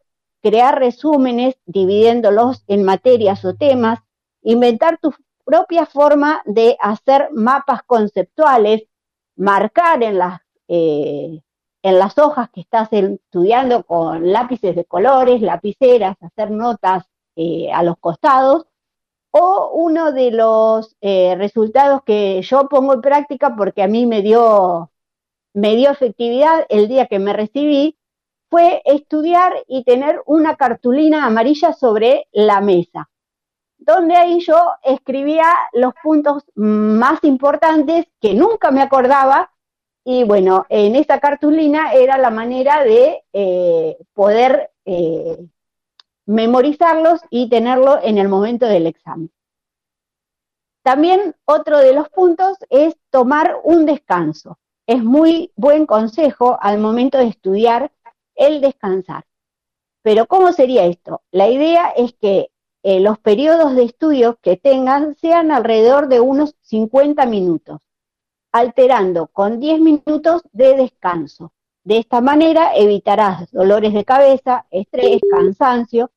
crear 0.44 0.78
resúmenes 0.78 1.56
dividiéndolos 1.66 2.64
en 2.68 2.84
materias 2.84 3.44
o 3.44 3.56
temas, 3.56 3.98
inventar 4.44 5.00
tu 5.02 5.12
propia 5.44 5.88
forma 5.88 6.44
de 6.46 6.78
hacer 6.80 7.30
mapas 7.32 7.82
conceptuales, 7.82 8.84
marcar 9.36 10.04
en 10.04 10.20
las, 10.20 10.40
eh, 10.68 11.42
en 11.82 11.98
las 11.98 12.20
hojas 12.20 12.52
que 12.52 12.62
estás 12.62 12.90
estudiando 12.94 13.86
con 13.86 14.32
lápices 14.32 14.76
de 14.76 14.86
colores, 14.86 15.42
lapiceras, 15.42 16.16
hacer 16.22 16.52
notas 16.52 17.06
eh, 17.36 17.72
a 17.74 17.82
los 17.82 17.98
costados, 17.98 18.68
o 19.32 19.72
uno 19.74 20.12
de 20.12 20.30
los 20.30 20.96
resultados 21.02 22.04
que 22.06 22.40
yo 22.44 22.70
pongo 22.70 22.94
en 22.94 23.02
práctica 23.02 23.56
porque 23.56 23.82
a 23.82 23.88
mí 23.88 24.06
me 24.06 24.22
dio, 24.22 24.92
me 25.54 25.76
dio 25.76 25.90
efectividad 25.90 26.68
el 26.70 26.88
día 26.88 27.08
que 27.08 27.18
me 27.18 27.34
recibí, 27.34 27.98
fue 28.56 28.82
estudiar 28.86 29.52
y 29.68 29.84
tener 29.84 30.22
una 30.26 30.56
cartulina 30.56 31.26
amarilla 31.26 31.74
sobre 31.74 32.30
la 32.32 32.62
mesa 32.62 33.10
donde 33.78 34.16
ahí 34.16 34.40
yo 34.40 34.56
escribía 34.82 35.44
los 35.74 35.94
puntos 36.02 36.46
más 36.56 37.22
importantes 37.26 38.06
que 38.22 38.34
nunca 38.34 38.72
me 38.72 38.82
acordaba 38.82 39.52
y 40.06 40.24
bueno, 40.24 40.66
en 40.70 40.96
esa 40.96 41.20
cartulina 41.20 41.92
era 41.92 42.18
la 42.18 42.30
manera 42.30 42.82
de 42.86 43.26
eh, 43.34 43.98
poder 44.14 44.72
eh, 44.86 45.38
memorizarlos 46.26 47.20
y 47.30 47.50
tenerlo 47.50 48.00
en 48.02 48.18
el 48.20 48.30
momento 48.30 48.68
del 48.68 48.88
examen. 48.88 49.30
También 50.82 51.36
otro 51.44 51.80
de 51.80 51.92
los 51.92 52.08
puntos 52.08 52.58
es 52.70 52.96
tomar 53.10 53.58
un 53.66 53.86
descanso. 53.86 54.58
Es 54.88 55.04
muy 55.04 55.52
buen 55.58 55.86
consejo 55.86 56.58
al 56.62 56.78
momento 56.78 57.18
de 57.18 57.28
estudiar 57.28 57.92
el 58.36 58.62
descansar. 58.62 59.26
Pero 60.02 60.28
¿cómo 60.28 60.52
sería 60.54 60.86
esto? 60.86 61.22
La 61.32 61.50
idea 61.50 61.90
es 61.90 62.14
que 62.14 62.52
eh, 62.84 63.00
los 63.00 63.18
periodos 63.18 63.76
de 63.76 63.84
estudio 63.84 64.38
que 64.42 64.58
tengan 64.58 65.16
sean 65.16 65.52
alrededor 65.52 66.08
de 66.08 66.20
unos 66.20 66.56
50 66.62 67.26
minutos, 67.26 67.82
alterando 68.52 69.28
con 69.28 69.60
10 69.60 69.80
minutos 69.80 70.44
de 70.52 70.76
descanso. 70.76 71.52
De 71.84 71.98
esta 71.98 72.22
manera 72.22 72.76
evitarás 72.76 73.52
dolores 73.52 73.94
de 73.94 74.06
cabeza, 74.06 74.68
estrés, 74.70 75.22
cansancio 75.30 76.12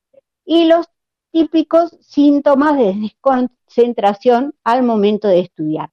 y 0.44 0.64
los 0.64 0.86
típicos 1.30 1.96
síntomas 2.00 2.76
de 2.76 2.94
desconcentración 2.94 4.54
al 4.64 4.82
momento 4.82 5.28
de 5.28 5.40
estudiar. 5.40 5.90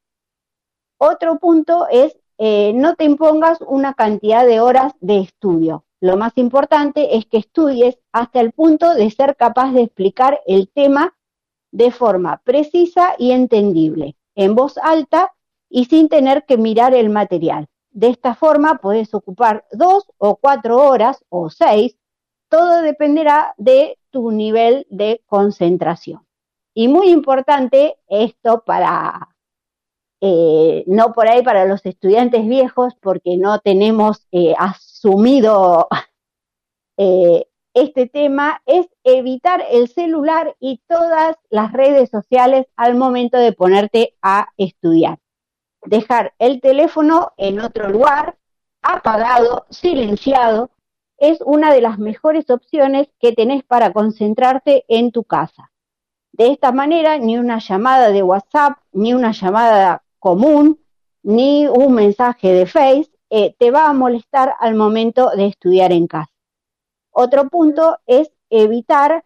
Otro 0.97 1.39
punto 1.39 1.88
es 1.89 2.17
eh, 2.38 2.73
no 2.73 2.95
te 2.95 3.05
impongas 3.05 3.59
una 3.61 3.93
cantidad 3.93 4.45
de 4.45 4.59
horas 4.59 4.93
de 4.99 5.19
estudio. 5.19 5.84
Lo 6.05 6.17
más 6.17 6.37
importante 6.37 7.17
es 7.17 7.25
que 7.25 7.37
estudies 7.37 7.97
hasta 8.11 8.39
el 8.39 8.51
punto 8.51 8.93
de 8.93 9.09
ser 9.09 9.35
capaz 9.35 9.71
de 9.71 9.81
explicar 9.81 10.39
el 10.45 10.69
tema 10.69 11.15
de 11.71 11.89
forma 11.89 12.43
precisa 12.43 13.15
y 13.17 13.31
entendible, 13.31 14.15
en 14.35 14.53
voz 14.53 14.77
alta 14.77 15.33
y 15.67 15.85
sin 15.85 16.07
tener 16.07 16.45
que 16.45 16.57
mirar 16.57 16.93
el 16.93 17.09
material. 17.09 17.69
De 17.89 18.09
esta 18.09 18.35
forma 18.35 18.77
puedes 18.77 19.15
ocupar 19.15 19.65
dos 19.71 20.05
o 20.19 20.35
cuatro 20.35 20.77
horas 20.77 21.25
o 21.29 21.49
seis, 21.49 21.97
todo 22.49 22.83
dependerá 22.83 23.55
de 23.57 23.97
tu 24.11 24.29
nivel 24.29 24.85
de 24.91 25.23
concentración. 25.25 26.23
Y 26.75 26.87
muy 26.87 27.09
importante 27.09 27.97
esto 28.07 28.61
para, 28.63 29.35
eh, 30.21 30.83
no 30.85 31.13
por 31.13 31.27
ahí 31.27 31.41
para 31.41 31.65
los 31.65 31.83
estudiantes 31.83 32.47
viejos, 32.47 32.93
porque 33.01 33.37
no 33.37 33.57
tenemos 33.57 34.27
eh, 34.31 34.53
asumido 35.05 35.87
eh, 36.97 37.45
este 37.75 38.07
tema, 38.07 38.61
es 38.65 38.87
evitar 39.03 39.63
el 39.69 39.87
celular 39.89 40.55
y 40.59 40.81
todas 40.87 41.35
las 41.49 41.73
redes 41.73 42.09
sociales 42.09 42.67
al 42.75 42.95
momento 42.95 43.37
de 43.37 43.51
ponerte 43.51 44.15
a 44.21 44.47
estudiar. 44.57 45.19
Dejar 45.83 46.33
el 46.39 46.61
teléfono 46.61 47.33
en 47.37 47.59
otro 47.59 47.89
lugar, 47.89 48.37
apagado, 48.81 49.65
silenciado, 49.69 50.71
es 51.17 51.39
una 51.45 51.71
de 51.73 51.81
las 51.81 51.99
mejores 51.99 52.49
opciones 52.49 53.07
que 53.19 53.33
tenés 53.33 53.63
para 53.63 53.93
concentrarte 53.93 54.85
en 54.87 55.11
tu 55.11 55.23
casa. 55.23 55.71
De 56.31 56.47
esta 56.47 56.71
manera, 56.71 57.17
ni 57.17 57.37
una 57.37 57.59
llamada 57.59 58.09
de 58.09 58.23
WhatsApp, 58.23 58.79
ni 58.91 59.13
una 59.13 59.33
llamada 59.33 60.03
común, 60.17 60.79
ni 61.23 61.67
un 61.67 61.93
mensaje 61.93 62.51
de 62.53 62.65
Face 62.65 63.14
eh, 63.30 63.55
te 63.57 63.71
va 63.71 63.89
a 63.89 63.93
molestar 63.93 64.55
al 64.59 64.76
momento 64.76 65.32
de 65.32 65.47
estudiar 65.47 65.91
en 65.91 66.07
casa. 66.07 66.32
Otro 67.11 67.49
punto 67.49 67.97
es 68.05 68.32
evitar 68.49 69.26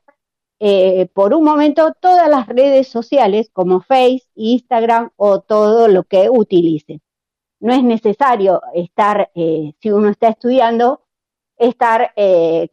eh, 0.60 1.08
por 1.14 1.34
un 1.34 1.44
momento 1.44 1.94
todas 2.00 2.30
las 2.30 2.48
redes 2.48 2.88
sociales 2.88 3.50
como 3.52 3.82
Face, 3.82 4.24
Instagram 4.36 5.12
o 5.18 5.42
todo 5.42 5.88
lo 5.88 6.04
que 6.04 6.30
utilicen. 6.30 7.02
No 7.60 7.74
es 7.74 7.84
necesario 7.84 8.62
estar, 8.74 9.32
eh, 9.36 9.74
si 9.82 9.92
uno 9.92 10.10
está 10.10 10.30
estudiando, 10.30 11.02
estar 11.58 12.14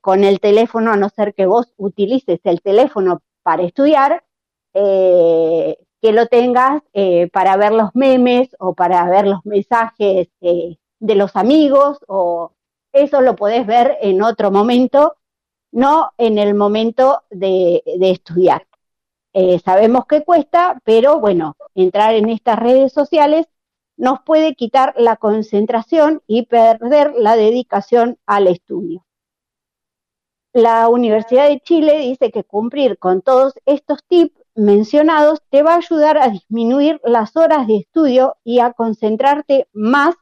con 0.01 0.22
el 0.22 0.39
teléfono, 0.39 0.93
a 0.93 0.97
no 0.97 1.09
ser 1.09 1.35
que 1.35 1.47
vos 1.47 1.74
utilices 1.77 2.39
el 2.45 2.62
teléfono 2.62 3.20
para 3.43 3.64
estudiar, 3.64 4.22
que 4.72 6.12
lo 6.12 6.27
tengas 6.27 6.83
para 7.33 7.57
ver 7.57 7.72
los 7.72 7.91
memes 7.95 8.55
o 8.61 8.74
para 8.74 9.05
ver 9.11 9.27
los 9.27 9.45
mensajes 9.45 10.29
de 10.99 11.14
los 11.14 11.36
amigos 11.36 11.99
o 12.09 12.53
eso 12.92 13.20
lo 13.20 13.36
podés 13.36 13.66
ver 13.66 13.99
en 14.01 14.22
otro 14.22 14.51
momento, 14.51 15.16
no 15.72 16.12
en 16.18 16.38
el 16.38 16.55
momento 16.55 17.22
de, 17.30 17.82
estudiar. 17.84 18.66
Eh, 19.34 19.59
sabemos 19.59 20.07
que 20.07 20.24
cuesta, 20.24 20.80
pero 20.84 21.20
bueno, 21.20 21.57
entrar 21.74 22.14
en 22.14 22.30
estas 22.30 22.59
redes 22.59 22.92
sociales 22.92 23.47
nos 23.99 24.20
puede 24.22 24.55
quitar 24.55 24.94
la 24.97 25.16
concentración 25.16 26.22
y 26.26 26.47
perder 26.47 27.14
la 27.16 27.36
dedicación 27.36 28.18
al 28.26 28.47
estudio. 28.47 29.05
La 30.53 30.88
Universidad 30.88 31.49
de 31.49 31.61
Chile 31.61 31.99
dice 31.99 32.30
que 32.30 32.44
cumplir 32.44 32.99
con 32.99 33.20
todos 33.20 33.55
estos 33.66 34.03
tips 34.05 34.42
mencionados 34.55 35.42
te 35.51 35.62
va 35.62 35.74
a 35.74 35.78
ayudar 35.78 36.16
a 36.16 36.28
disminuir 36.28 36.99
las 37.05 37.36
horas 37.36 37.66
de 37.66 37.76
estudio 37.76 38.36
y 38.42 38.61
a 38.61 38.72
concentrarte 38.72 39.68
más 39.74 40.14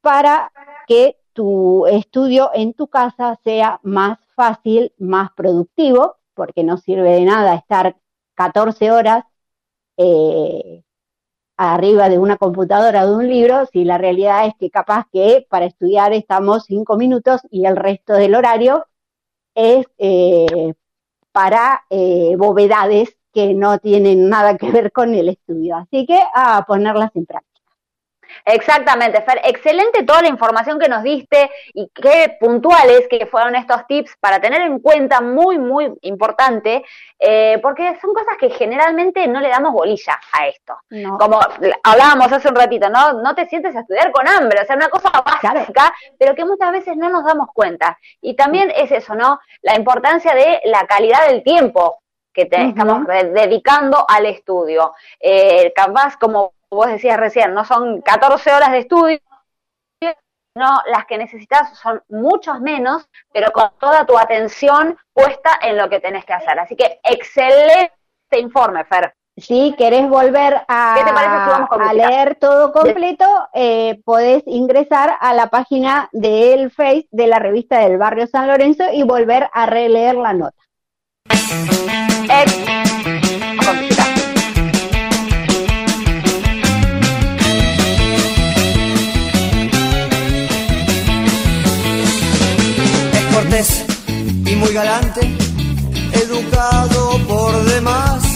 para 0.00 0.52
que 0.86 1.16
tu 1.32 1.86
estudio 1.86 2.50
en 2.54 2.74
tu 2.74 2.88
casa 2.88 3.38
sea 3.44 3.80
más 3.82 4.18
fácil, 4.34 4.92
más 4.98 5.30
productivo, 5.32 6.16
porque 6.34 6.64
no 6.64 6.76
sirve 6.78 7.12
de 7.12 7.24
nada 7.24 7.54
estar 7.54 7.96
14 8.34 8.90
horas 8.90 9.24
eh, 9.96 10.82
arriba 11.56 12.08
de 12.08 12.18
una 12.18 12.38
computadora 12.38 13.04
de 13.04 13.14
un 13.14 13.28
libro, 13.28 13.66
si 13.66 13.84
la 13.84 13.98
realidad 13.98 14.46
es 14.46 14.54
que 14.58 14.70
capaz 14.70 15.06
que 15.12 15.46
para 15.50 15.66
estudiar 15.66 16.14
estamos 16.14 16.64
5 16.64 16.96
minutos 16.96 17.42
y 17.50 17.66
el 17.66 17.76
resto 17.76 18.14
del 18.14 18.34
horario 18.34 18.86
es 19.54 19.86
eh, 19.98 20.72
para 21.32 21.82
eh, 21.90 22.34
bovedades 22.36 23.16
que 23.32 23.54
no 23.54 23.78
tienen 23.78 24.28
nada 24.28 24.56
que 24.56 24.70
ver 24.72 24.92
con 24.92 25.14
el 25.14 25.28
estudio. 25.28 25.76
Así 25.76 26.06
que 26.06 26.18
a 26.34 26.64
ponerlas 26.66 27.14
en 27.14 27.26
práctica. 27.26 27.49
Exactamente, 28.44 29.22
Fer. 29.22 29.40
Excelente 29.44 30.02
toda 30.04 30.22
la 30.22 30.28
información 30.28 30.78
que 30.78 30.88
nos 30.88 31.02
diste 31.02 31.50
y 31.74 31.90
qué 31.94 32.36
puntuales 32.40 33.06
que 33.08 33.26
fueron 33.26 33.54
estos 33.54 33.86
tips 33.86 34.16
para 34.20 34.40
tener 34.40 34.62
en 34.62 34.78
cuenta, 34.80 35.20
muy, 35.20 35.58
muy 35.58 35.92
importante, 36.02 36.84
eh, 37.18 37.58
porque 37.62 37.98
son 38.00 38.14
cosas 38.14 38.36
que 38.38 38.50
generalmente 38.50 39.26
no 39.26 39.40
le 39.40 39.48
damos 39.48 39.72
bolilla 39.72 40.18
a 40.32 40.46
esto. 40.46 40.76
Como 41.18 41.40
hablábamos 41.82 42.32
hace 42.32 42.48
un 42.48 42.56
ratito, 42.56 42.88
¿no? 42.88 43.14
No 43.14 43.34
te 43.34 43.46
sientes 43.46 43.74
a 43.76 43.80
estudiar 43.80 44.10
con 44.12 44.26
hambre, 44.26 44.60
o 44.62 44.64
sea, 44.64 44.76
una 44.76 44.88
cosa 44.88 45.10
básica, 45.10 45.92
pero 46.18 46.34
que 46.34 46.44
muchas 46.44 46.72
veces 46.72 46.96
no 46.96 47.08
nos 47.08 47.24
damos 47.24 47.48
cuenta. 47.52 47.98
Y 48.20 48.34
también 48.34 48.72
es 48.74 48.90
eso, 48.90 49.14
¿no? 49.14 49.40
La 49.62 49.76
importancia 49.76 50.34
de 50.34 50.60
la 50.64 50.86
calidad 50.86 51.28
del 51.28 51.42
tiempo 51.42 52.02
que 52.32 52.46
te 52.46 52.62
estamos 52.62 53.06
dedicando 53.06 54.04
al 54.08 54.26
estudio. 54.26 54.94
Eh, 55.18 55.72
capaz, 55.74 56.16
como 56.16 56.52
vos 56.70 56.86
decías 56.86 57.18
recién, 57.18 57.52
no 57.52 57.64
son 57.64 58.00
14 58.02 58.52
horas 58.52 58.72
de 58.72 58.78
estudio, 58.78 59.20
no, 60.56 60.80
las 60.86 61.06
que 61.06 61.16
necesitas 61.16 61.78
son 61.78 62.02
muchos 62.08 62.60
menos, 62.60 63.08
pero 63.32 63.52
con 63.52 63.70
toda 63.78 64.04
tu 64.04 64.18
atención 64.18 64.98
puesta 65.12 65.50
en 65.62 65.76
lo 65.76 65.88
que 65.88 66.00
tenés 66.00 66.24
que 66.24 66.32
hacer. 66.32 66.58
Así 66.58 66.74
que 66.74 66.98
excelente 67.04 67.92
informe, 68.32 68.84
Fer. 68.84 69.14
si 69.36 69.74
querés 69.78 70.08
volver 70.08 70.60
a, 70.66 71.92
leer 71.94 72.34
todo 72.34 72.72
completo, 72.72 73.24
eh, 73.54 74.00
podés 74.04 74.42
ingresar 74.46 75.16
a 75.20 75.34
la 75.34 75.46
página 75.50 76.08
del 76.12 76.72
Face 76.72 77.06
de 77.12 77.28
la 77.28 77.38
revista 77.38 77.78
del 77.78 77.96
Barrio 77.96 78.26
San 78.26 78.48
Lorenzo 78.48 78.84
y 78.92 79.04
volver 79.04 79.48
a 79.52 79.66
releer 79.66 80.16
la 80.16 80.32
nota. 80.32 80.56
Es 81.28 82.89
muy 94.60 94.72
galante, 94.72 95.20
educado 96.12 97.18
por 97.26 97.64
demás 97.64 98.30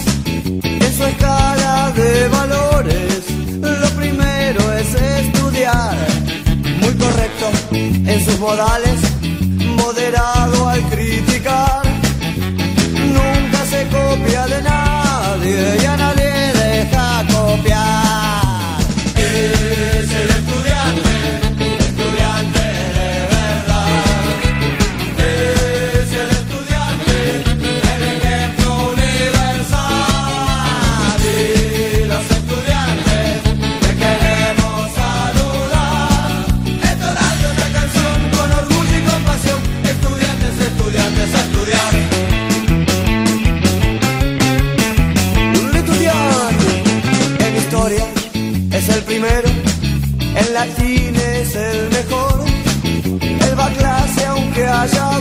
su 0.96 1.04
escala 1.04 1.92
de 1.96 2.28
valores, 2.28 3.24
lo 3.60 3.88
primero 3.96 4.72
es 4.74 4.94
estudiar. 4.94 5.96
Muy 6.80 6.94
correcto 6.94 7.46
en 7.72 8.24
sus 8.24 8.38
modales, 8.38 9.00
moderado 9.76 10.68
al 10.68 10.82
criticar. 10.90 11.82
Nunca 13.16 13.66
se 13.66 13.88
copia 13.88 14.46
de 14.46 14.62
nadie 14.62 15.76
y 15.82 15.84
a 15.84 15.96
nadie 15.96 16.52
deja 16.52 17.24
copiar. 17.32 18.03
Aunque 54.92 55.13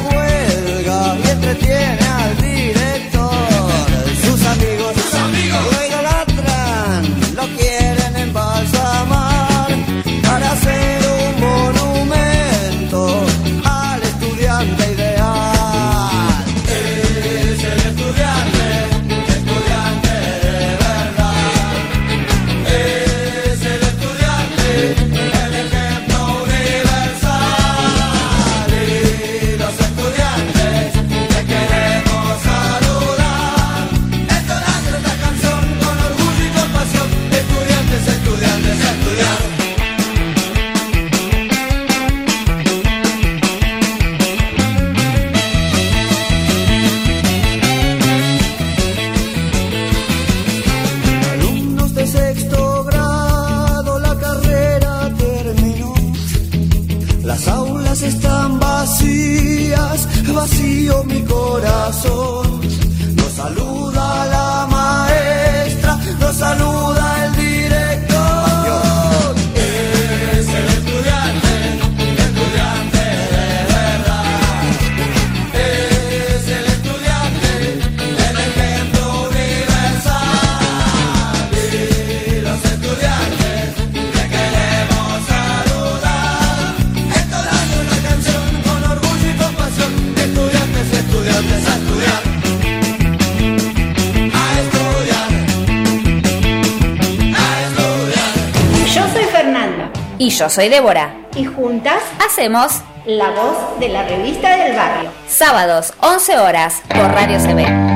yo 100.43 100.49
soy 100.49 100.67
Débora. 100.67 101.15
Y 101.37 101.45
juntas 101.45 102.03
hacemos 102.19 102.81
La 103.05 103.29
Voz 103.31 103.79
de 103.79 103.87
la 103.87 104.03
Revista 104.03 104.57
del 104.57 104.75
Barrio. 104.75 105.09
Sábados, 105.25 105.93
11 106.01 106.37
horas, 106.37 106.81
por 106.89 107.13
Radio 107.13 107.39
CB. 107.39 107.93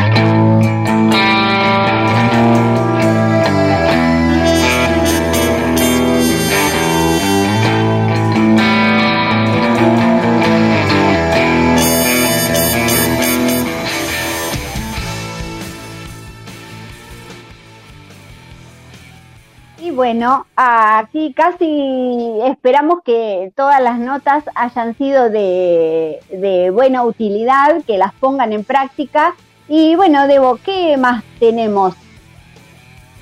bueno, 19.97 20.46
aquí 20.57 21.33
casi 21.33 22.39
esperamos 22.45 23.01
que 23.05 23.51
todas 23.55 23.79
las 23.79 23.99
notas 23.99 24.43
hayan 24.55 24.97
sido 24.97 25.29
de, 25.29 26.71
buena 26.73 27.03
utilidad, 27.03 27.83
que 27.85 27.97
las 27.97 28.13
pongan 28.13 28.51
en 28.51 28.63
práctica. 28.63 29.35
Y 29.67 29.95
bueno, 29.95 30.27
Debo, 30.27 30.57
¿qué 30.63 30.97
más 30.97 31.23
tenemos? 31.39 31.93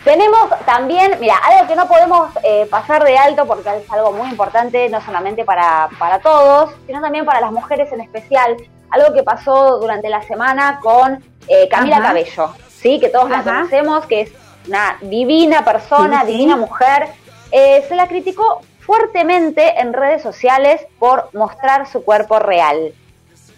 Tenemos 0.06 0.50
también, 0.66 1.18
mira, 1.20 1.36
algo 1.38 1.68
que 1.68 1.76
no 1.76 1.88
podemos 1.88 2.30
eh, 2.44 2.68
pasar 2.70 3.04
de 3.04 3.18
alto 3.18 3.46
porque 3.48 3.70
es 3.76 3.92
algo 3.92 4.14
muy 4.14 4.30
importante, 4.30 4.88
no 4.90 5.02
solamente 5.02 5.44
para, 5.44 5.90
todos, 6.22 6.72
sino 6.86 7.02
también 7.02 7.26
para 7.26 7.42
las 7.42 7.52
mujeres 7.52 7.92
en 7.92 8.02
especial. 8.02 8.56
Algo 8.92 9.14
que 9.14 9.24
pasó 9.24 9.80
durante 9.80 10.10
la 10.10 10.22
semana 10.22 10.80
con 10.82 11.24
eh, 11.48 11.68
Camila 11.70 12.00
Cabello, 12.02 12.54
¿sí? 12.70 13.00
Que 13.00 13.10
todos 13.10 13.30
la 13.30 13.42
conocemos, 13.42 14.06
que 14.06 14.22
es 14.22 14.32
una 14.68 14.98
divina 15.02 15.66
persona, 15.66 16.24
divina 16.24 16.56
mujer, 16.56 17.10
eh, 17.52 17.86
se 17.88 17.96
la 17.96 18.08
criticó 18.08 18.62
fuertemente 18.80 19.80
en 19.80 19.94
redes 19.94 20.22
sociales 20.22 20.86
por 21.00 21.30
mostrar 21.34 21.88
su 21.88 22.04
cuerpo 22.04 22.40
real. 22.40 22.94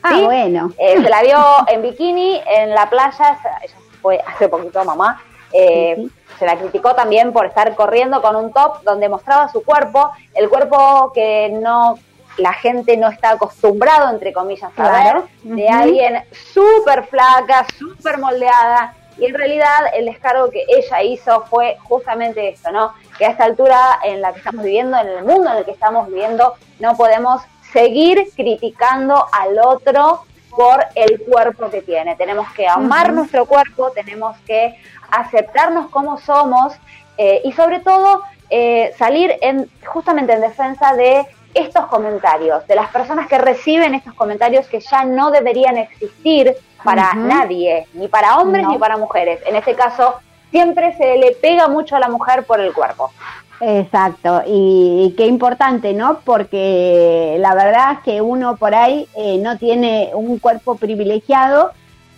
Ah, 0.03 0.21
bueno. 0.23 0.71
Eh, 0.77 1.01
se 1.01 1.09
la 1.09 1.21
vio 1.21 1.37
en 1.67 1.81
bikini 1.81 2.41
en 2.47 2.69
la 2.71 2.89
playa, 2.89 3.37
ella 3.61 3.75
fue 4.01 4.19
hace 4.25 4.47
poquito 4.47 4.83
mamá. 4.85 5.21
Eh, 5.51 6.07
se 6.37 6.45
la 6.45 6.57
criticó 6.57 6.93
también 6.93 7.33
por 7.33 7.45
estar 7.45 7.73
corriendo 7.75 8.21
con 8.21 8.35
un 8.35 8.53
top 8.53 8.83
donde 8.83 9.09
mostraba 9.09 9.49
su 9.49 9.63
cuerpo, 9.63 10.11
el 10.33 10.49
cuerpo 10.49 11.11
que 11.13 11.49
no 11.49 11.97
la 12.37 12.53
gente 12.53 12.95
no 12.97 13.09
está 13.09 13.31
acostumbrado, 13.31 14.11
entre 14.11 14.31
comillas, 14.31 14.71
a 14.77 14.91
ver, 14.91 15.23
de 15.41 15.67
alguien 15.67 16.23
súper 16.53 17.05
flaca, 17.07 17.65
súper 17.77 18.19
moldeada, 18.19 18.93
y 19.19 19.25
en 19.25 19.33
realidad 19.33 19.79
el 19.93 20.05
descargo 20.05 20.49
que 20.49 20.63
ella 20.67 21.01
hizo 21.03 21.45
fue 21.45 21.77
justamente 21.83 22.49
esto, 22.49 22.71
¿no? 22.71 22.93
Que 23.17 23.25
a 23.25 23.29
esta 23.29 23.45
altura 23.45 23.99
en 24.03 24.21
la 24.21 24.31
que 24.31 24.39
estamos 24.39 24.63
viviendo, 24.63 24.97
en 24.97 25.07
el 25.07 25.23
mundo 25.23 25.51
en 25.51 25.57
el 25.57 25.65
que 25.65 25.71
estamos 25.71 26.07
viviendo, 26.07 26.55
no 26.79 26.95
podemos 26.95 27.41
seguir 27.71 28.29
criticando 28.35 29.25
al 29.31 29.59
otro 29.59 30.23
por 30.49 30.85
el 30.95 31.21
cuerpo 31.21 31.69
que 31.69 31.81
tiene. 31.81 32.15
Tenemos 32.15 32.51
que 32.53 32.67
amar 32.67 33.13
nuestro 33.13 33.45
cuerpo, 33.45 33.91
tenemos 33.91 34.35
que 34.45 34.75
aceptarnos 35.11 35.89
como 35.89 36.17
somos 36.19 36.73
eh, 37.17 37.41
y 37.43 37.51
sobre 37.51 37.79
todo 37.79 38.23
eh, 38.49 38.93
salir 38.97 39.35
en, 39.41 39.69
justamente 39.85 40.33
en 40.33 40.41
defensa 40.41 40.93
de 40.95 41.27
estos 41.53 41.87
comentarios, 41.87 42.65
de 42.67 42.75
las 42.75 42.89
personas 42.89 43.27
que 43.27 43.37
reciben 43.37 43.95
estos 43.95 44.13
comentarios 44.13 44.67
que 44.67 44.79
ya 44.79 45.03
no 45.03 45.31
deberían 45.31 45.77
existir 45.77 46.55
para 46.83 47.13
nadie, 47.13 47.87
ni 47.93 48.07
para 48.07 48.37
hombres 48.37 48.67
ni 48.67 48.77
para 48.77 48.97
mujeres. 48.97 49.39
En 49.45 49.55
este 49.55 49.75
caso, 49.75 50.15
siempre 50.51 50.95
se 50.97 51.17
le 51.17 51.31
pega 51.33 51.67
mucho 51.67 51.95
a 51.95 51.99
la 51.99 52.09
mujer 52.09 52.45
por 52.45 52.59
el 52.59 52.73
cuerpo. 52.73 53.11
Exacto, 53.59 54.43
y, 54.45 55.15
qué 55.17 55.25
importante, 55.25 55.93
¿no? 55.93 56.19
Porque 56.23 57.37
la 57.39 57.55
verdad 57.55 57.93
es 57.93 57.99
que 57.99 58.21
uno 58.21 58.55
por 58.55 58.75
ahí 58.75 59.07
eh, 59.15 59.39
no 59.39 59.57
tiene 59.57 60.11
un 60.13 60.37
cuerpo 60.37 60.75
privilegiado 60.75 61.71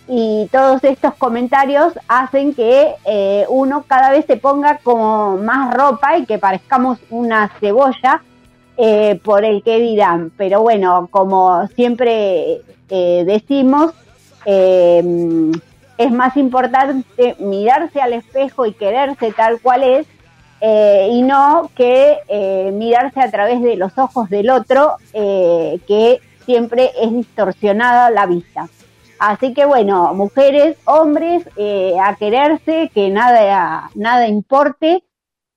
y 0.06 0.48
todos 0.52 0.84
estos 0.84 1.14
comentarios 1.14 1.94
hacen 2.08 2.52
que 2.52 2.94
eh, 3.06 3.46
uno 3.48 3.84
cada 3.86 4.10
vez 4.10 4.26
se 4.26 4.36
ponga 4.36 4.80
como 4.82 5.38
más 5.38 5.72
ropa 5.72 6.18
y 6.18 6.26
que 6.26 6.36
parezcamos 6.36 6.98
una 7.08 7.48
cebolla 7.60 8.22
eh, 8.76 9.18
por 9.24 9.44
el 9.44 9.62
que 9.62 9.78
dirán. 9.78 10.32
Pero 10.36 10.60
bueno, 10.60 11.08
como 11.10 11.66
siempre 11.68 12.60
eh, 14.44 15.02
es 15.98 16.12
más 16.12 16.36
importante 16.36 17.36
mirarse 17.38 18.00
al 18.00 18.14
espejo 18.14 18.66
y 18.66 18.72
quererse 18.72 19.32
tal 19.32 19.60
cual 19.60 19.82
es 19.82 20.06
y 20.62 21.22
no 21.22 21.70
que 21.74 22.18
mirarse 22.74 23.20
a 23.20 23.30
través 23.30 23.62
de 23.62 23.76
los 23.76 23.96
ojos 23.96 24.28
del 24.28 24.50
otro, 24.50 24.96
que 25.12 26.20
siempre 26.44 26.90
es 27.00 27.12
distorsionada 27.12 28.10
la 28.10 28.26
vista. 28.26 28.68
Así 29.20 29.52
que 29.52 29.66
bueno, 29.66 30.14
mujeres, 30.14 30.78
hombres, 30.86 31.46
eh, 31.56 31.94
a 32.02 32.16
quererse, 32.16 32.90
que 32.94 33.10
nada, 33.10 33.90
nada 33.94 34.26
importe. 34.26 35.04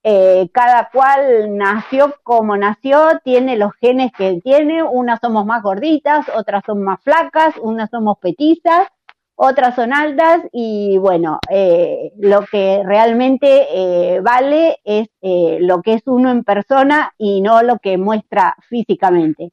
Eh, 0.04 0.50
cada 0.52 0.90
cual 0.92 1.58
nació 1.58 2.16
como 2.24 2.58
nació, 2.58 3.22
tiene 3.24 3.56
los 3.56 3.74
genes 3.76 4.12
que 4.12 4.42
tiene, 4.44 4.84
unas 4.84 5.20
somos 5.22 5.46
más 5.46 5.64
gorditas, 5.64 6.26
otras 6.36 6.64
son 6.66 6.84
más 6.84 7.02
flacas, 7.02 7.56
unas 7.62 7.90
somos 7.90 8.18
petizas, 8.20 8.88
otras 9.36 9.76
son 9.76 9.94
altas 9.94 10.42
y 10.52 10.98
bueno, 10.98 11.40
eh, 11.50 12.12
lo 12.18 12.42
que 12.52 12.82
realmente 12.86 14.20
vale 14.22 14.78
es 14.84 15.08
lo 15.22 15.82
que 15.82 15.94
es 15.94 16.04
uno 16.06 16.30
en 16.32 16.44
persona 16.44 17.14
y 17.18 17.42
no 17.42 17.64
lo 17.64 17.80
que 17.80 17.98
muestra 17.98 18.56
físicamente. 18.68 19.52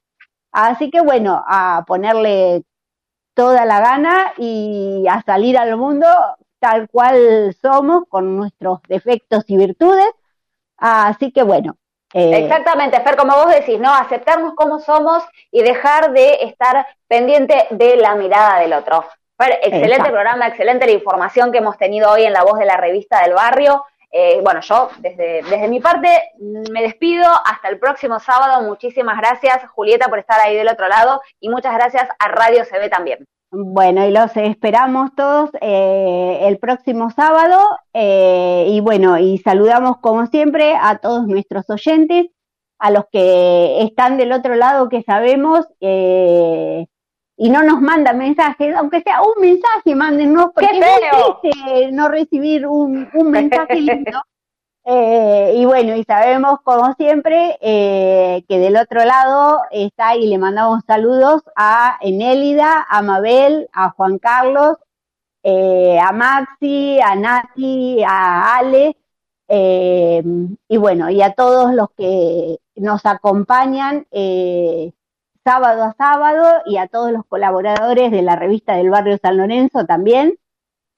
Así 0.53 0.91
que 0.91 1.01
bueno, 1.01 1.43
a 1.47 1.85
ponerle 1.87 2.65
toda 3.35 3.65
la 3.65 3.81
gana 3.81 4.33
y 4.37 5.07
a 5.09 5.23
salir 5.23 5.57
al 5.57 5.77
mundo 5.77 6.07
tal 6.59 6.89
cual 6.91 7.55
somos, 7.61 8.05
con 8.09 8.37
nuestros 8.37 8.81
defectos 8.89 9.45
y 9.49 9.57
virtudes. 9.57 10.11
Así 10.81 11.31
que 11.31 11.43
bueno. 11.43 11.77
Eh, 12.13 12.45
Exactamente, 12.45 13.01
Fer, 13.03 13.15
como 13.15 13.37
vos 13.37 13.55
decís, 13.55 13.79
¿no? 13.79 13.95
Aceptarnos 13.95 14.55
como 14.55 14.81
somos 14.81 15.23
y 15.53 15.63
dejar 15.63 16.13
de 16.13 16.39
estar 16.43 16.85
pendiente 17.07 17.67
de 17.71 17.97
la 17.97 18.17
mirada 18.17 18.59
del 18.59 18.73
otro. 18.73 19.05
Fer, 19.39 19.61
excelente 19.63 20.11
programa, 20.11 20.49
excelente 20.49 20.87
la 20.87 20.93
información 20.93 21.53
que 21.53 21.59
hemos 21.59 21.79
tenido 21.79 22.11
hoy 22.11 22.25
en 22.25 22.33
la 22.33 22.43
voz 22.43 22.59
de 22.59 22.67
la 22.67 22.77
revista 22.77 23.23
del 23.23 23.35
barrio. 23.35 23.85
Eh, 24.11 24.41
bueno, 24.43 24.61
yo 24.61 24.91
desde, 24.99 25.43
desde 25.49 25.69
mi 25.69 25.79
parte 25.79 26.33
me 26.41 26.83
despido. 26.83 27.27
Hasta 27.45 27.69
el 27.69 27.79
próximo 27.79 28.19
sábado. 28.19 28.63
Muchísimas 28.63 29.17
gracias, 29.19 29.69
Julieta, 29.71 30.09
por 30.09 30.19
estar 30.19 30.41
ahí 30.41 30.57
del 30.57 30.69
otro 30.69 30.89
lado 30.89 31.23
y 31.39 31.49
muchas 31.49 31.75
gracias 31.75 32.09
a 32.19 32.29
Radio 32.29 32.65
CB 32.65 32.91
también. 32.91 33.25
Bueno, 33.53 34.07
y 34.07 34.13
los 34.13 34.37
esperamos 34.37 35.15
todos 35.17 35.51
eh, 35.61 36.39
el 36.43 36.59
próximo 36.59 37.11
sábado. 37.11 37.59
Eh, 37.93 38.67
y 38.69 38.81
bueno, 38.81 39.19
y 39.19 39.39
saludamos 39.39 39.99
como 39.99 40.27
siempre 40.27 40.75
a 40.81 40.99
todos 40.99 41.27
nuestros 41.27 41.69
oyentes, 41.69 42.27
a 42.79 42.91
los 42.91 43.05
que 43.11 43.83
están 43.83 44.17
del 44.19 44.33
otro 44.33 44.55
lado 44.55 44.89
que 44.89 45.03
sabemos 45.03 45.67
y 47.43 47.49
no 47.49 47.63
nos 47.63 47.81
mandan 47.81 48.19
mensajes, 48.19 48.77
aunque 48.77 49.01
sea 49.01 49.23
un 49.23 49.41
mensaje, 49.41 49.95
mándennos, 49.95 50.51
porque 50.55 50.79
es 50.79 51.41
triste 51.41 51.91
no 51.91 52.09
recibir 52.11 52.67
un, 52.67 53.09
mensaje 53.31 53.81
lindo. 53.81 54.21
Eh, 54.85 55.55
y 55.57 55.65
bueno, 55.67 55.95
y 55.95 56.05
sabemos 56.05 56.61
como 56.65 56.95
siempre 56.95 57.59
eh, 57.61 58.45
que 58.49 58.59
del 58.59 58.77
otro 58.77 59.05
lado 59.05 59.61
está 59.71 60.17
y 60.17 60.27
le 60.27 60.39
mandamos 60.39 60.83
saludos 60.87 61.43
a 61.55 61.99
Enélida, 62.01 62.87
a 62.89 63.03
Mabel, 63.03 63.69
a 63.73 63.91
Juan 63.91 64.19
Carlos, 64.19 64.79
eh, 65.43 65.99
a 66.01 66.13
Maxi, 66.13 66.99
a 67.01 67.15
Nati, 67.15 68.03
a 68.03 68.57
Ale, 68.57 68.97
y 70.69 70.77
bueno, 70.77 71.11
y 71.11 71.23
a 71.23 71.33
todos 71.35 71.75
los 71.75 71.91
que 71.97 72.59
nos 72.77 73.05
acompañan 73.05 74.07
sábado 75.45 75.85
a 75.85 75.95
sábado 75.95 76.63
y 76.67 76.77
a 76.77 76.87
todos 76.89 77.13
los 77.13 77.25
colaboradores 77.27 78.11
de 78.11 78.23
la 78.23 78.37
revista 78.37 78.75
del 78.77 78.91
barrio 78.91 79.19
San 79.21 79.37
Lorenzo 79.37 79.87
también. 79.87 80.39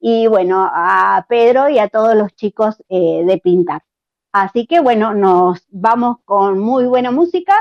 Y 0.04 0.26
bueno, 0.26 0.68
a 0.68 1.24
Pedro 1.28 1.68
y 1.68 1.78
a 1.78 1.88
todos 1.88 2.16
los 2.16 2.34
chicos 2.34 2.82
eh, 2.88 3.22
de 3.24 3.38
Pintar. 3.38 3.84
Así 4.32 4.66
que 4.66 4.80
bueno, 4.80 5.14
nos 5.14 5.64
vamos 5.70 6.16
con 6.24 6.58
muy 6.58 6.86
buena 6.86 7.12
música 7.12 7.54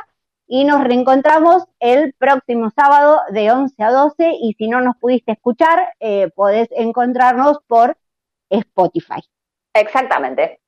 y 0.47 0.63
nos 0.63 0.83
reencontramos 0.83 1.65
el 1.79 2.13
próximo 2.13 2.71
sábado 2.71 3.21
de 3.29 3.51
11 3.51 3.83
a 3.83 3.91
12 3.91 4.31
y 4.41 4.53
si 4.53 4.69
no 4.69 4.81
nos 4.81 4.97
pudiste 4.97 5.33
escuchar, 5.33 5.93
eh, 5.99 6.31
podés 6.35 6.67
encontrarnos 6.71 7.59
por 7.67 7.95
Spotify. 8.49 9.21
Exactamente. 9.75 10.60